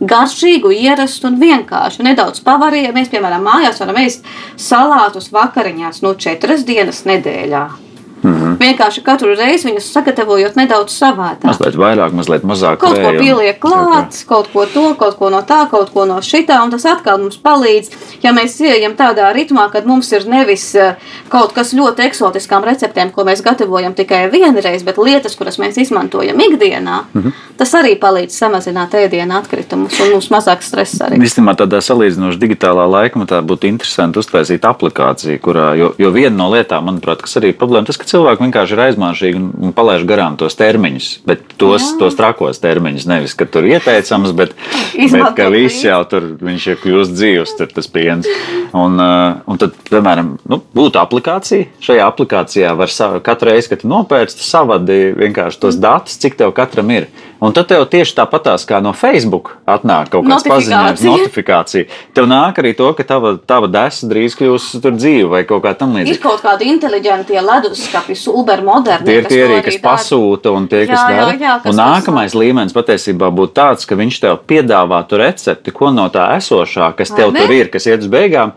[0.01, 2.07] garšīgu, ierastu un vienkāršu.
[2.09, 2.95] Nedaudz pavarīja.
[2.97, 4.25] Mēs, piemēram, mājās varam ēst
[4.57, 7.90] salātus vakariņās no četras dienas nedēļā.
[8.23, 8.57] Mm -hmm.
[8.61, 11.45] Vienkārši katru reizi viņus sagatavojot nedaudz savādāk.
[11.45, 12.77] Mazliet vairāk, mazliet mazāk.
[12.77, 16.05] Kaut ko vēja un- pieliek klāt, kaut ko to, kaut ko no tā, kaut ko
[16.05, 17.91] no šitā, un tas atkal mums palīdz.
[18.23, 20.95] Ja mēs ieejam tādā ritmā, kad mums ir nevis eh,
[21.29, 26.41] kaut kas ļoti eksotiskām receptēm, ko mēs gatavojam tikai vienreiz, bet lietas, kuras mēs izmantojam
[26.41, 27.33] ikdienā, mm -hmm.
[27.57, 31.17] tas arī palīdz samazināt ēdienu atkritumus un mums mazāk stresa arī.
[31.17, 36.85] Īstenībā tādā salīdzinoši digitālā laikmetā būtu interesanti uztaisīt aplikāciju, kurā, jo, jo viena no lietām,
[36.85, 40.57] manuprāt, kas arī ir problēma, tas, ka cilvēki vienkārši ir aizmāžīgi un, palaiž garām tos
[40.59, 41.97] termiņus, bet tos, Jā.
[42.03, 44.55] tos trakos termiņus, nevis, ka tur ieteicams, bet,
[45.15, 48.29] bet ka viss jau tur, ir kļūst dzīvs, tur tas piens.
[48.77, 51.71] Un, uh, un tad, piemēram, nu, būtu aplikācija.
[51.83, 52.93] Šajā aplikācijā var
[53.27, 57.11] katru reizi, kad nopērci, savadi vienkārši tos datus, cik tev katram ir.
[57.41, 61.87] Un tad tev tieši tāpatās kā no Facebook atnāk kaut kāds paziņojums, Notifikācija.
[62.13, 65.73] Tev nāk arī to, ka tava, tava desa drīz kļūs tur dzīva vai kaut kā
[65.79, 66.21] tam Ir līdzīga.
[66.27, 69.07] kaut kādi inteliģenti leduskapi, super moderni.
[69.09, 71.39] Tie ir tie arī, kas pasūta un tie, kas Jā, jā, dara.
[71.41, 76.11] jā, kas un nākamais līmenis patiesībā būtu tāds, ka viņš tev piedāvātu recepti, ko no
[76.13, 77.41] tā esošā, kas tev ne?
[77.41, 78.53] tur ir, kas iet uz beigām,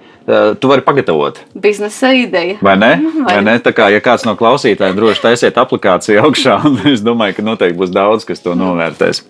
[0.60, 1.42] tu vari pagatavot.
[1.56, 2.58] Biznesa ideja.
[2.64, 2.94] Vai ne?
[3.26, 3.58] Vai Vai ne?
[3.64, 6.60] Tā kā ja kāds no klausītājiem droši taisiet aplikāciju augšā,
[6.94, 9.26] es domāju, ka noteikti būs daudz, kas to novērtēs.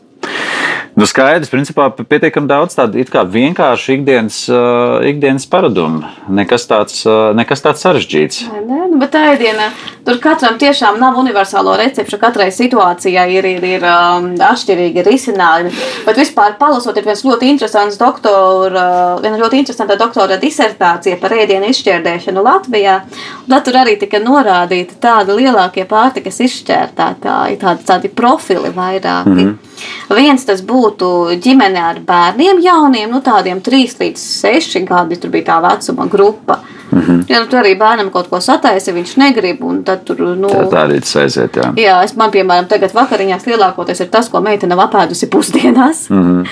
[0.93, 3.01] Nu, skaidrs, principā pietiekami daudz tādu
[3.33, 6.03] vienkāršu ikdienas, uh, ikdienas paradumu.
[6.29, 8.43] Nekas tāds, uh, nekas tāds sarežģīts.
[8.51, 8.82] Vai ne?
[8.93, 9.71] Nu, bet diena.
[10.05, 12.19] Tur katram tiešām nav universālo recepšu.
[12.21, 15.71] Katrai situācijai ir, ir, ir um, atšķirīgi risinājumi.
[16.05, 18.83] Bet vispār palasot, ir viens ļoti interesants doktora,
[19.23, 22.99] viena ļoti interesanta doktora disertācija par ēdienu izšķērdēšanu Latvijā.
[23.47, 29.33] Tad tur arī tika norādīti tādi lielākie pārtikas izšķērdētāji, tādi, tādi profili vairāki.
[29.33, 30.15] Mm -hmm.
[30.21, 35.49] Viens tas būtu ģimene ar bērniem jauniem, nu tādiem 3 līdz 6 gadi, tur bija
[35.49, 36.59] tā vecuma grupa.
[36.93, 37.23] Mm -hmm.
[37.27, 39.59] Ja nu, tur arī bērnam kaut ko sataisa, viņš negrib,
[40.05, 41.55] tur, nu, Tā, tā arī tas aiziet.
[41.55, 41.73] Jā.
[41.75, 46.09] Jā, es man, piemēram, tagad vakariņās lielākoties ir tas, ko meitene nav apēdusi pusdienās.
[46.09, 46.47] Mm -hmm.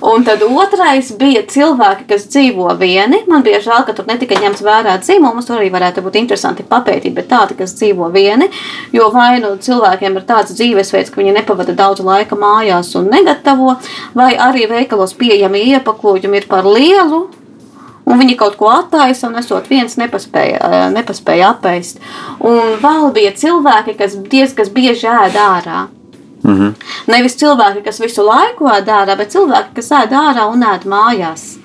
[0.00, 3.22] Un tad otrais bija cilvēki, kas dzīvo vieni.
[3.28, 5.46] Man bija žēl, ka tur netika ņemts vērā dzīvums.
[5.46, 8.50] Tur arī varētu būt interesanti papētīt, bet tādi, kas dzīvo vieni.
[8.92, 13.76] Jo vai nu cilvēkiem ir tāds dzīvesveids, ka viņi nepavada daudz laika mājās un negatavo,
[14.14, 17.28] vai arī veikalos pieejami iepakojumi ir par lielu.
[18.04, 22.00] Un viņi kaut ko attaisa, un esot viens nepaspēja, eh, nepaspēja apēst.
[22.40, 25.86] Un vēl bija cilvēki, kas diezgan bieži ēd ārā.
[26.44, 26.74] Mm -hmm.
[27.06, 31.63] Nevis cilvēki, kas visu laiku ēd ārā, bet cilvēki, kas ēd ārā un ēd mājās.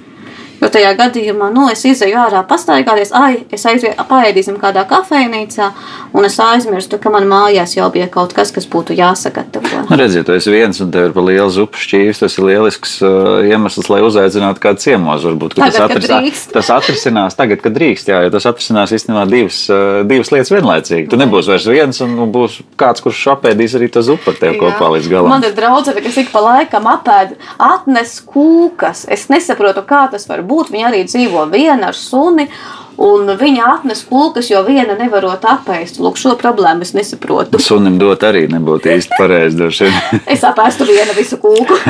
[0.60, 5.70] Jo tajā gadījumā, nu, es izēju ārā, pastaigāties, ai, es aizēju, paēdīsim kādā kafejnīcā,
[6.12, 9.86] un es aizmirstu, ka man mājās jau bija kaut kas, kas būtu jāsagatavo.
[9.88, 12.20] Nu, redziet, tu esi viens un tev ir pa lielu zupu šķīvis.
[12.20, 15.24] Tas ir lielisks uh, iemesls, lai uzaicinātu kādu ciemos.
[15.24, 16.52] Varbūt ka Tagad, tas, kad atrisinā, drīkst.
[16.58, 18.12] tas atrisinās tagad, kad drīkst.
[18.12, 21.08] Jā, jo tas atrisinās īstenībā divas, uh, divas lietas vienlaicīgi.
[21.14, 24.58] Tu nebūsi vairs viens, un, un būs kāds, kurš apēdīs arī to zupu ar tevi
[24.58, 24.62] Jā.
[24.66, 25.32] kopā līdz galam.
[25.32, 29.06] Man ir draudzene, kas ik pa laikam apēd, atnes kūkas.
[29.08, 30.49] Es nesaprotu, kā tas var būt.
[30.50, 32.50] Viņa arī dzīvo viena ar suni.
[33.00, 36.02] Un viņa atnes kūkas, jo viena nevarot apēst.
[36.04, 37.62] Lūk, šo problēmu es nesaprotu.
[37.70, 39.70] Sunim dot arī nebūtu īsti pareizi.
[40.34, 41.80] Es apēstu vienu visu kūku.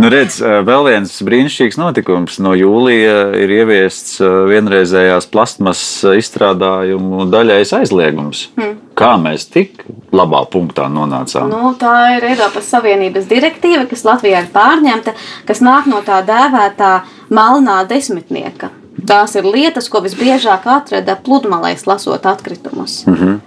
[0.00, 2.38] Nu, redz, vēl viens brīnišķīgs notikums.
[2.40, 8.46] No jūlija ir ieviests vienreizējās plastmasas izstrādājumu daļais aizliegums.
[8.56, 8.78] Hmm.
[8.96, 9.84] Kā mēs tik
[10.16, 11.52] labā punktā nonācām?
[11.52, 15.16] Nu, tā ir Eiropas Savienības direktīva, kas Latvijā ir pārņemta,
[15.48, 16.92] kas nāk no tā dēvētā
[17.34, 18.70] melnā desmitnieka.
[19.06, 23.06] Tās ir lietas, ko visbiežāk atrada pludmalēs, lasot atkritumus.
[23.06, 23.38] Mm -hmm.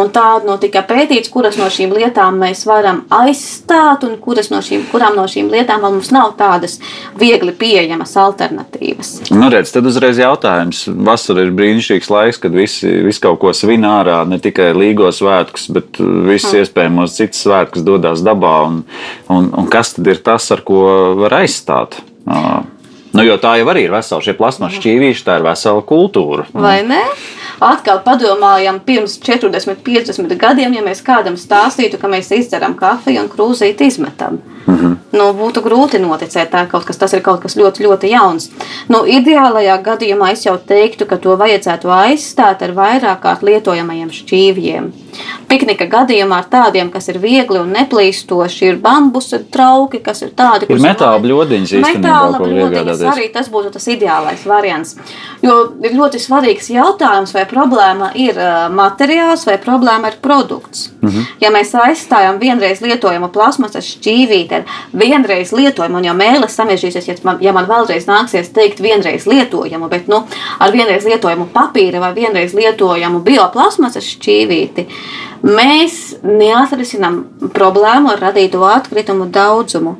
[0.00, 4.58] Un tā nu, tika pētīts, kuras no šīm lietām mēs varam aizstāt, un kuras no
[4.58, 6.78] šīm, kurām no šīm lietām mums nav tādas
[7.18, 9.30] viegli pieejamas alternatīvas.
[9.30, 10.88] Nu, redz, tad uzreiz jautājums.
[10.88, 15.70] Vasara ir brīnišķīgs laiks, kad visi, visi kaut ko svin ārā, ne tikai līgos svētkus,
[15.72, 16.58] bet visus mm.
[16.58, 18.56] iespējamos citus svētkus dodas dabā.
[18.66, 18.82] Un,
[19.28, 22.00] un, un kas tad ir tas, ar ko var aizstāt?
[22.26, 22.62] Uh,
[23.12, 24.22] Nu, jo tā jau arī ir vesela.
[24.22, 26.46] Šie plasmas šķīvīši, tā ir vesela kultūra.
[26.54, 27.02] Vai ne?
[27.60, 33.28] Atkal padomājam, pirms 40, 50 gadiem, ja mēs kādam stāstītu, ka mēs izdzeram kafiju un
[33.32, 34.38] krūzīti izmetam.
[34.66, 34.96] Mm -hmm.
[35.18, 38.50] nu, būtu grūti noticēt, tā kaut kas, tas ir kaut kas ļoti, ļoti jauns.
[38.88, 44.92] Nu, ideālajā gadījumā es jau teiktu, ka to vajadzētu aizstāt ar vairāk kārt lietojamajiem šķīvjiem.
[45.50, 50.68] Piknika gadījumā ar tādiem, kas ir viegli un neplīstoši, ir bambusa trauki, kas ir tādi,
[50.68, 53.06] Ir kurus metāla īstenībā, Metāla iegādāties.
[53.10, 54.96] arī tas būtu tas ideālais variants.
[55.42, 60.90] Jo ir ļoti svarīgs jautājums, vai problēma ir ā, materiāls vai problēma ir produkts.
[61.00, 61.08] Mm.
[61.08, 61.26] -hmm.
[61.40, 67.14] Ja mēs aizstājam vienreiz lietojamu plasmasas šķīvīti ar vienreiz lietojamu, un jau mēlis samiežīsies, ja
[67.22, 70.24] man, ja man vēlreiz nāksies teikt vienreiz lietojamu, bet nu,
[70.58, 74.86] ar vienreiz lietojamu papīra vai vienreiz lietojamu bioplasmasas šķīvīti,
[75.42, 79.96] mēs neatrisinām problēmu ar radīto atkritumu daudzumu.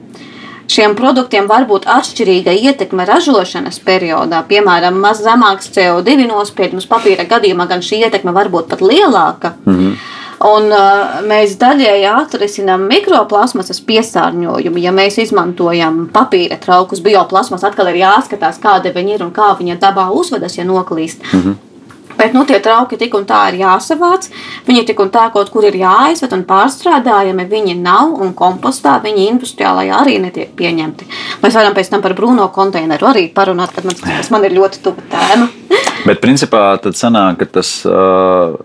[0.71, 7.67] Šiem produktiem var būt atšķirīga ietekme ražošanas periodā, piemēram, maz zemāks CO2 nospiedums papīra gadījumā,
[7.67, 9.57] gan šī ietekme var būt pat lielāka.
[9.65, 9.97] Mm -hmm.
[10.41, 14.79] Un, uh, mēs daļēji atrisinām mikroplasmasas piesārņojumu.
[14.81, 19.77] Ja mēs izmantojam papīra traukus, bioplasmas, atkal ir jāskatās, kāda viņa ir un kā viņa
[19.83, 21.19] dabā uzvedas, ja noklīst.
[21.33, 21.55] Mm -hmm.
[22.21, 24.29] Bet nu, tie trauki tik un tā ir jāsavāc.
[24.67, 27.49] Viņi tik un tā kaut kur ir jāaizved un pārstrādājami.
[27.49, 31.09] Viņi nav un kompostā viņi industriālajā arī netiek pieņemti.
[31.41, 33.97] Mēs varam pēc tam par brūno konteineru arī parunāt, kad man,
[34.37, 35.49] man ir ļoti tuva tēma.
[36.07, 38.57] Bet principā tad sanāk, ka tas uh,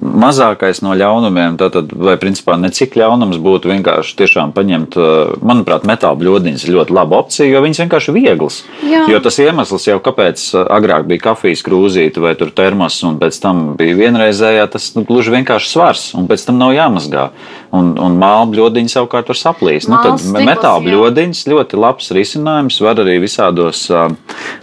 [0.00, 6.18] mazākais no ļaunumiem, tātad, vai principā necik ļaunums būtu vienkārši tiešām paņemt, uh, manuprāt, metāla
[6.20, 8.60] bļodiņas ir ļoti laba opcija, jo viņas vienkārši vieglas.
[8.86, 9.04] Jā.
[9.12, 13.64] Jo tas iemesls jau, kāpēc agrāk bija kafijas krūzīte vai tur termos, un pēc tam
[13.78, 17.28] bija vienreizējā, tas nu, gluži vienkārši svars, un pēc tam nav jāmazgā.
[17.74, 19.90] Un, un māla bļodiņa savukārt var saplīst.
[19.92, 22.78] Nu, tad metāla bļodiņas ļoti labs risinājums.
[22.80, 24.06] Var arī visādos uh,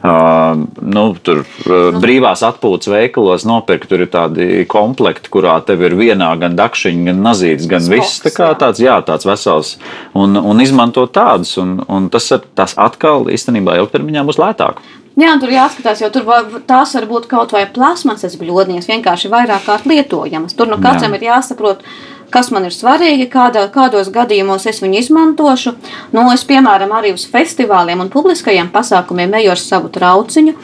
[0.02, 3.90] uh, nu, tur, uh, brīvās atpūtas veikalos nopirkt.
[3.90, 8.22] Tur ir tādi komplekti, kurā tev ir vienā gan dakšiņa, gan nazīts, gan Spoks, viss.
[8.24, 8.60] Tā kā jā.
[8.60, 9.76] tāds, jā, tāds vesels.
[10.16, 11.58] Un, un izmanto tādus.
[11.62, 14.82] Un, un tas, tas atkal īstenībā ilgtermiņā būs lētāk.
[15.16, 19.64] Jā, tur jāskatās, jo tur var, tās var būt kaut vai plasmasas bļodņas, vienkārši vairāk
[19.64, 20.56] kārt lietojamas.
[20.60, 21.22] Tur nu katram Jā.
[21.22, 21.86] ir jāsaprot,
[22.34, 25.76] kas man ir svarīgi, kādā, kādos gadījumos es viņu izmantošu.
[26.16, 30.56] Nu, es, piemēram, arī uz festivāliem un publiskajiem pasākumiem eju ar savu trauciņu,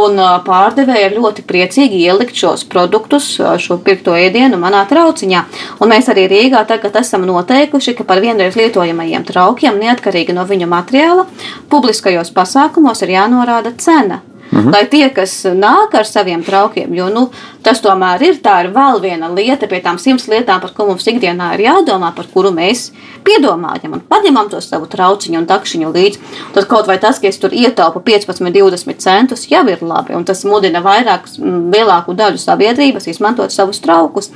[0.00, 5.44] un ā, pārdevēji ir ļoti priecīgi ielikt šos produktus, šo pirkto ēdienu manā trauciņā.
[5.80, 10.70] Un mēs arī Rīgā tagad esam noteikuši, ka par vienreiz lietojamajiem traukiem, neatkarīgi no viņu
[10.70, 11.28] materiāla,
[11.72, 14.25] publiskajos pasākumos ir jānorāda cena.
[14.50, 14.70] Mhm.
[14.70, 17.24] Lai tie, kas nāk ar saviem traukiem, jo nu,
[17.66, 21.06] tas tomēr ir, tā ir vēl viena lieta pie tām simts lietām, par ko mums
[21.10, 22.92] ikdienā ir jādomā, par kuru mēs
[23.26, 26.22] piedomājam un paņemam to savu trauciņu un dakšiņu līdzi.
[26.54, 30.24] Tad kaut vai tas, ka es tur ietaupu 15, 20 centus, jau ir labi, un
[30.24, 34.30] tas mudina vairāk, mm, lielāku daļu sabiedrības izmantot savus traukus.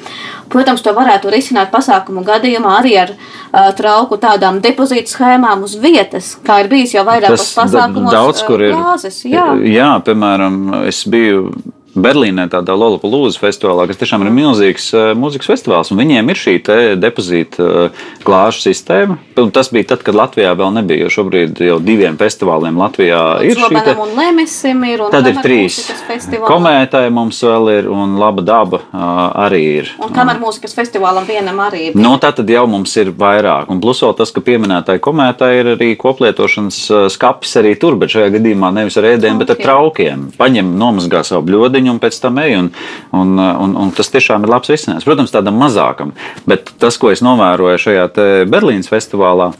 [0.50, 6.34] Protams, to varētu risināt pasākumu gadījumā arī ar uh, trauku tādām depozītu schēmām uz vietas,
[6.46, 8.10] kā ir bijis jau vairākos pasākumos.
[8.10, 8.74] daudz, ā, kur ir.
[8.74, 9.46] glāzes, jā.
[9.70, 11.50] jā, piemēram, es biju.
[11.94, 16.56] Berlīnē tādā Lollapalooza festivālā, kas tiešām ir milzīgs uh, mūzikas festivāls, un viņiem ir šī
[17.00, 17.90] depozīta
[18.26, 19.18] klāšu sistēma.
[19.40, 23.58] Un Tas bija tad, kad Latvijā vēl nebija, jo šobrīd jau diviem festivāliem Latvijā ir
[23.58, 23.94] šī te.
[23.98, 25.02] Un Lemesim ir.
[25.04, 25.80] Un Tad ir trīs.
[26.46, 29.10] Komētai mums vēl ir, un laba daba uh,
[29.46, 29.90] arī ir.
[30.00, 31.90] Un kameru mūzikas festivālam vienam arī.
[31.90, 32.02] bija.
[32.04, 33.70] Nu, tā tad jau mums ir vairāk.
[33.72, 36.80] Un plus vēl tas, ka pieminētāji komētā ir arī koplietošanas
[37.12, 39.70] skats arī tur, bet šajā gadījumā nevis ar ēdiem, bet ar Traukiem.
[39.70, 40.26] traukiem.
[40.38, 42.56] Paņem, nomazgā savu bļodiņu un pēc tam ej.
[42.60, 42.72] Un,
[43.16, 45.06] un, un, un tas tiešām ir labs risinājums.
[45.08, 46.14] Protams, tādam mazākam.
[46.48, 48.08] Bet tas, ko es novēroju šajā
[48.50, 49.50] Berlīnas festivālā,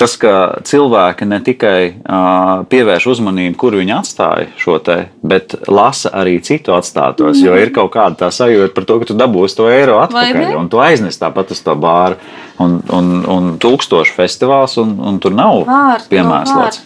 [0.00, 0.34] tas, ka
[0.66, 6.74] cilvēki ne tikai uh, pievērš uzmanību, kur viņi atstāja šo te, bet lasa arī citu
[6.76, 7.40] atstātos.
[7.42, 10.54] Jo ir kaut kāda tā sajūta par to, ka tu dabūsi to eiro atpakaļ.
[10.60, 12.20] Un tu aiznes tāpat uz to bāru.
[12.60, 16.82] Un, un, un tūkstošu festivāls, un, un tur nav Var, piemērots.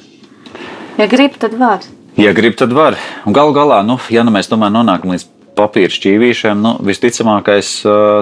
[1.01, 1.83] Ja grib, tad var.
[2.17, 2.95] Ja grib, tad var.
[3.27, 5.25] Galu galā, nu, ja nu mēs tomēr nonākam līdz
[5.55, 7.71] papīra šķīvīšiem, nu, visticamākais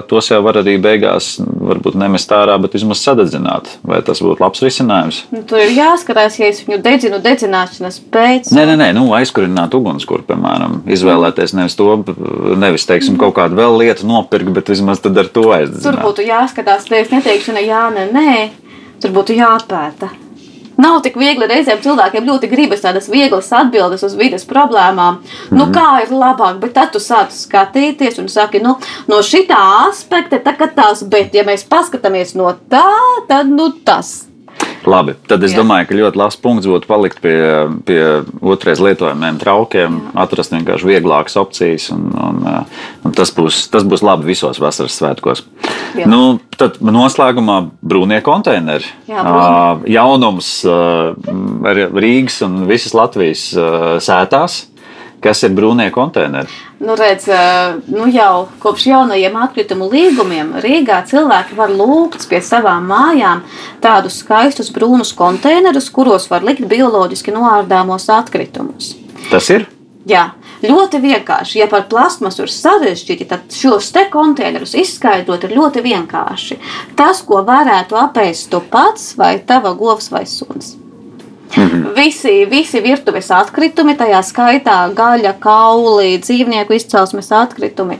[0.09, 3.71] tos jau var arī beigās, varbūt nemest ārā, bet vismaz sadedzināt.
[3.85, 5.23] Vai tas būtu labs risinājums?
[5.33, 8.51] Nu, tur ir jāskatās, ja es viņu dedzinu dedzināšanas pēc.
[8.53, 10.81] Nē, nē, nē nu, aizkurināt ugunskura, piemēram.
[10.93, 11.89] Izvēlēties nevis to,
[12.61, 16.03] nevis, teiksim, kaut kādu vēl lietu nopirkt, bet vismaz tad ar to Tur aizdedzināt.
[16.05, 18.35] būtu jāskatās, te es neteikšu, ne jā, ne nē.
[19.01, 20.13] Tur būtu jāpēta.
[20.77, 25.17] Nav tik viegli reizēm cilvēkiem ļoti gribas tādas vieglas atbildes uz vidas problēmām.
[25.51, 25.73] Nu, Mhm.
[25.73, 30.57] kā ir labāk, bet tad tu sāc skatīties un saki, nu, no šī aspekta, tā
[30.57, 32.89] kā tas, bet ja mēs paskatāmies no tā,
[33.27, 34.32] tad nu tas.
[34.89, 35.61] Labi, tad es Jā.
[35.61, 37.37] domāju, ka ļoti labs punkts būtu palikt pie,
[37.87, 38.01] pie
[38.41, 41.87] otrais lietojamiem traukiem, atrast vienkārši vieglākas opcijas.
[41.95, 45.45] Un, un, uh, un tas, būs, tas būs labi visos vasaras svētkos.
[45.95, 46.09] Jā.
[46.09, 48.91] Nu, tad noslēgumā brūnie konteineri.
[49.07, 51.13] Jā, Uh, jaunums uh,
[51.69, 54.65] ar Rīgas un visas Latvijas uh, sētās.
[55.23, 56.51] Kas ir brūnie konteineri?
[56.83, 62.89] Nu, redz, eh, nu jau kopš jaunajiem atkritumu līgumiem Rīgā cilvēki var lūgt pie savām
[62.91, 63.43] mājām
[63.83, 68.93] tādus skaistus brūnus konteinerus, kuros var likt bioloģiski noārdāmos atkritumus.
[69.29, 69.67] Tas ir.
[70.09, 71.61] Jā, ļoti vienkārši.
[71.61, 76.59] Ja par plasmasu ir sarežģīti, tad šos te konteinerus izskaidrot ir ļoti vienkārši.
[76.99, 80.75] Tas, ko varētu apēst tu pats, vai tava govs vai suns.
[81.95, 87.99] Visi, visi virtuves atkritumi, tajā skaitā gaļa, kauli, dzīvnieku izcelsmes atkritumi,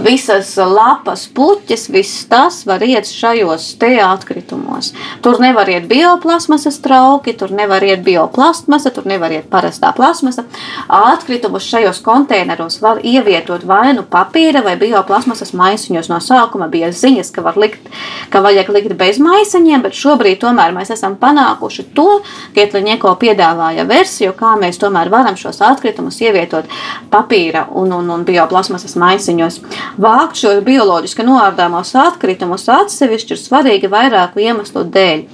[0.00, 4.94] visas lapas, puķis, viss tas var iet šajos te atkritumos.
[5.24, 10.46] Tur nevar iet bioplasmasas trauki, tur nevar iet bioplastmasa, tur nevar iet parastā plasmasa.
[10.88, 16.08] Atkritumus šajos konteineros var ievietot vai nu papīra vai bioplasmasas maisiņos.
[16.08, 17.92] No sākuma bija ziņas, ka, likt,
[18.32, 22.08] ka vajag likt bez maisiņiem, bet šobrīd tomēr mēs esam panākuši to,
[22.56, 26.68] ka, Etliņeko piedāvāja versiju, kā mēs tomēr varam šos atkritumus ievietot
[27.10, 29.56] papīra un, un, un bioplasmasas maisiņos.
[29.98, 35.24] Vākt šos bioloģiski noārdāmos atkritumus atsevišķi ir svarīgi vairāku iemeslu dēļ.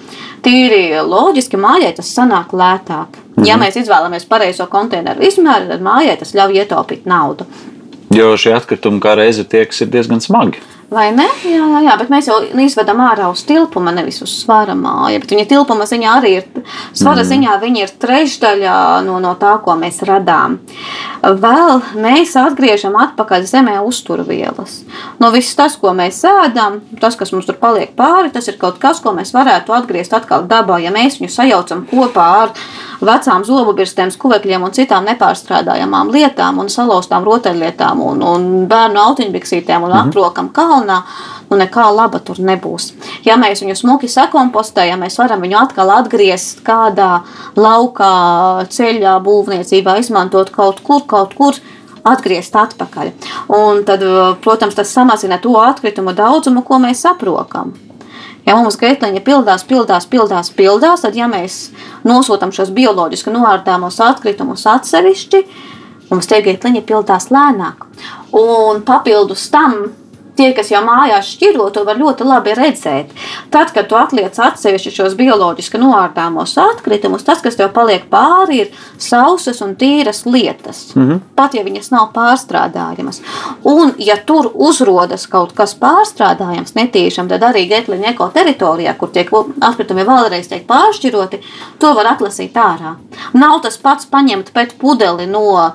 [0.42, 3.20] Tīri loģiski mājai tas sanāk lētāk.
[3.36, 3.44] Mhm.
[3.44, 7.44] Ja mēs izvēlamies pareizo konteineru izmēru, tad mājai tas ļauj ietaupīt naudu.
[8.12, 10.60] Jo šie atkritumi kā reizi tieks ir diezgan smagi.
[10.92, 11.24] Vai ne?
[11.46, 15.22] Jā, jā, jā, bet mēs jau izvedam ārā uz tilpuma, nevis uz svara māju.
[15.22, 17.28] Bet viņa tilpuma ziņā arī ir, svara mm.
[17.30, 18.74] ziņā viņa ir trešdaļa
[19.06, 20.58] no, no tā, ko mēs radām.
[21.22, 24.82] Vēl mēs atgriežam atpakaļ zemē uzturvielas.
[25.22, 28.76] No viss tas, ko mēs ēdam, tas, kas mums tur paliek pāri, tas ir kaut
[28.82, 32.56] kas, ko mēs varētu atgriezt atpakaļ dabā, ja mēs viņu sajaucam kopā ar
[33.06, 39.92] vecām zobubirstēm, skuvekļiem un citām nepārstrādājamām lietām un salauztām rotaļlietām un, un bērnu autiņbiksītēm un
[39.92, 40.08] -hmm.
[40.08, 41.02] aprokam kalnā.
[41.50, 42.92] Nu, nekā laba tur nebūs.
[43.24, 47.20] Ja mēs viņu smuki sakompostējam, mēs varam viņu atkal atgriezt kādā
[47.56, 51.60] laukā, ceļā, būvniecībā, izmantot kaut kur, kaut kur
[52.04, 53.12] atgriezt atpakaļ.
[53.52, 54.02] Un tad,
[54.40, 57.74] protams, tas samazina to atkritumu daudzumu, ko mēs aprokam.
[58.46, 61.70] Ja mums gaitliņa pildās, pildās, pildās, pildās, tad, ja mēs
[62.08, 65.42] nosūtām šos bioloģiski noārdāmos atkritumus atsevišķi,
[66.10, 67.86] mums tie gaitliņi pildās lēnāk.
[68.34, 69.84] Un papildus tam
[70.32, 73.10] Tie, kas jau mājās šķiro, to var ļoti labi redzēt.
[73.52, 78.70] Tad, kad tu atliec atsevišķi šos bioloģiski noārdāmos atkritumus, tas, kas tev paliek pāri, ir
[78.96, 80.94] sausas un tīras lietas.
[80.96, 81.20] Mm -hmm.
[81.36, 83.20] Pat ja viņas nav pārstrādājamas.
[83.62, 89.30] Un, ja tur uzrodas kaut kas pārstrādājams netīšām, tad arī Getliņa eko teritorijā, kur tiek
[89.60, 91.40] atkritumi vēlreiz tiek pāršķiroti,
[91.78, 92.96] to var atlasīt ārā.
[93.32, 95.72] Nav tas pats paņemt pēc pudeli no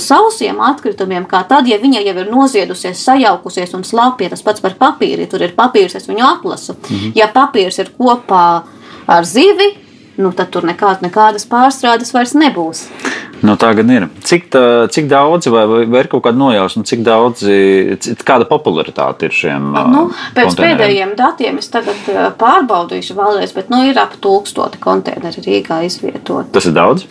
[0.00, 4.30] sausiem atkritumiem, kā tad, ja viņa jau ir noziedusies, sajaukusies un slāpja.
[4.32, 5.24] Tas pats par papīru.
[5.24, 6.74] Ja tur ir papīrs, es viņu atlasu.
[6.74, 7.12] -hmm.
[7.14, 8.62] Ja papīrs ir kopā
[9.06, 9.76] ar zivi,
[10.16, 12.88] nu, tad tur nekād, nekādas pārstrādes vairs nebūs.
[13.42, 14.08] Nu, tā gan ir.
[14.26, 17.44] Cik, tā, cik daudz, vai, vai ir kaut kāda nojausma, cik daudz,
[18.26, 19.68] kāda popularitāte ir šiem?
[19.92, 22.10] Nu, pēc pēdējiem datiem es tagad
[22.40, 26.50] pārbaudīšu vēlreiz, bet nu, ir ap tūkstoti konteineri Rīgā izvietot.
[26.52, 27.06] Tas ir daudz?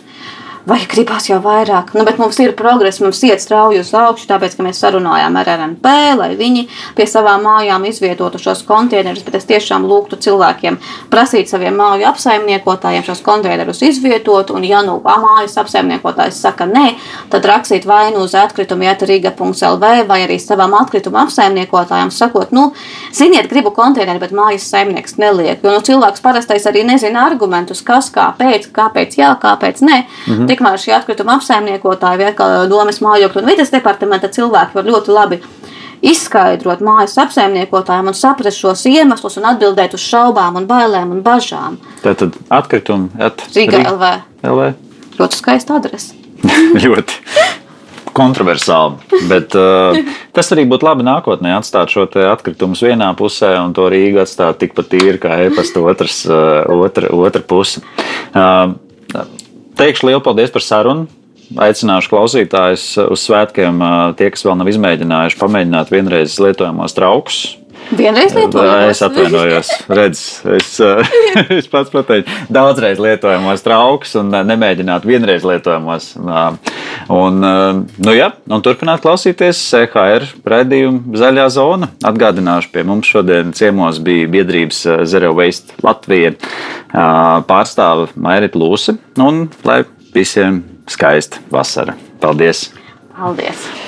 [0.68, 1.94] Vai gribās jau vairāk.
[1.96, 5.48] Nu, bet mums ir progress, mums iet strauji uz augšu, tāpēc, ka mēs sarunājām ar
[5.54, 6.66] RNP, lai viņi
[6.98, 9.24] pie savām mājām izvietotu šos konteinerus.
[9.24, 10.76] Bet es tiešām lūgtu cilvēkiem
[11.12, 16.92] prasīt saviem māju apsaimniekotājiem šos konteinerus izvietot, un ja nu mājas apsaimniekotājs saka nē,
[17.32, 22.68] tad rakstīt vainu uz atkritumu jātarīga.lv vai arī savam atkritumu apsaimniekotājam sakot, nu,
[23.16, 25.64] ziniet, gribu konteineru, bet mājas saimnieks neliek.
[25.64, 29.98] Jo nu, cilvēks parastais arī nezina argumentus, kas, kāpēc, kāpēc jā, kāpēc nē.
[30.28, 35.40] -hmm tikmēr šie atkrituma apsaimniekotāji, vai domas mājokļu un vidas departamenta cilvēki var ļoti labi
[36.04, 41.78] izskaidrot mājas apsaimniekotājiem un saprast šos iemeslus un atbildēt uz šaubām, un bailēm un bažām.
[42.04, 44.12] Tā tad atkritumi at Rīgā LV.
[44.46, 44.68] LV.
[45.18, 46.14] Ļoti skaista adrese.
[46.84, 47.18] ļoti
[48.14, 49.22] kontroversāli.
[49.30, 49.98] Bet uh,
[50.34, 54.90] tas arī būtu labi nākotnē atstāt šo atkritumus vienā pusē un to Rīgu atstāt tikpat
[54.94, 57.82] tīri kā e-pasta otrs, uh, otra, otra puse.
[58.30, 58.78] Uh,
[59.78, 61.06] Teikšu lielu paldies par sarunu.
[61.54, 63.78] Aicināšu klausītājus uz svētkiem,
[64.18, 67.38] tie, kas vēl nav izmēģinājuši, pamēģināt vienreiz lietojamos traukus.
[67.96, 68.90] Vienreiz lietojamos.
[68.90, 70.20] Es atvainojos, redz,
[70.56, 70.74] es,
[71.58, 76.10] es pats pateicu, daudzreiz lietojamos traukus un nemēģināt vienreiz lietojamos.
[77.08, 81.90] Un, nu jā, un turpināt klausīties CHR raidījumu Zaļā zona.
[82.04, 86.34] Atgādināšu, pie mums šodien ciemos bija biedrības Zero Waste Latvija
[87.48, 88.98] pārstāve Mairita Lūse.
[89.16, 89.82] Un lai
[90.14, 91.96] visiem skaista vasara.
[92.20, 92.68] Paldies!
[93.16, 93.87] Paldies!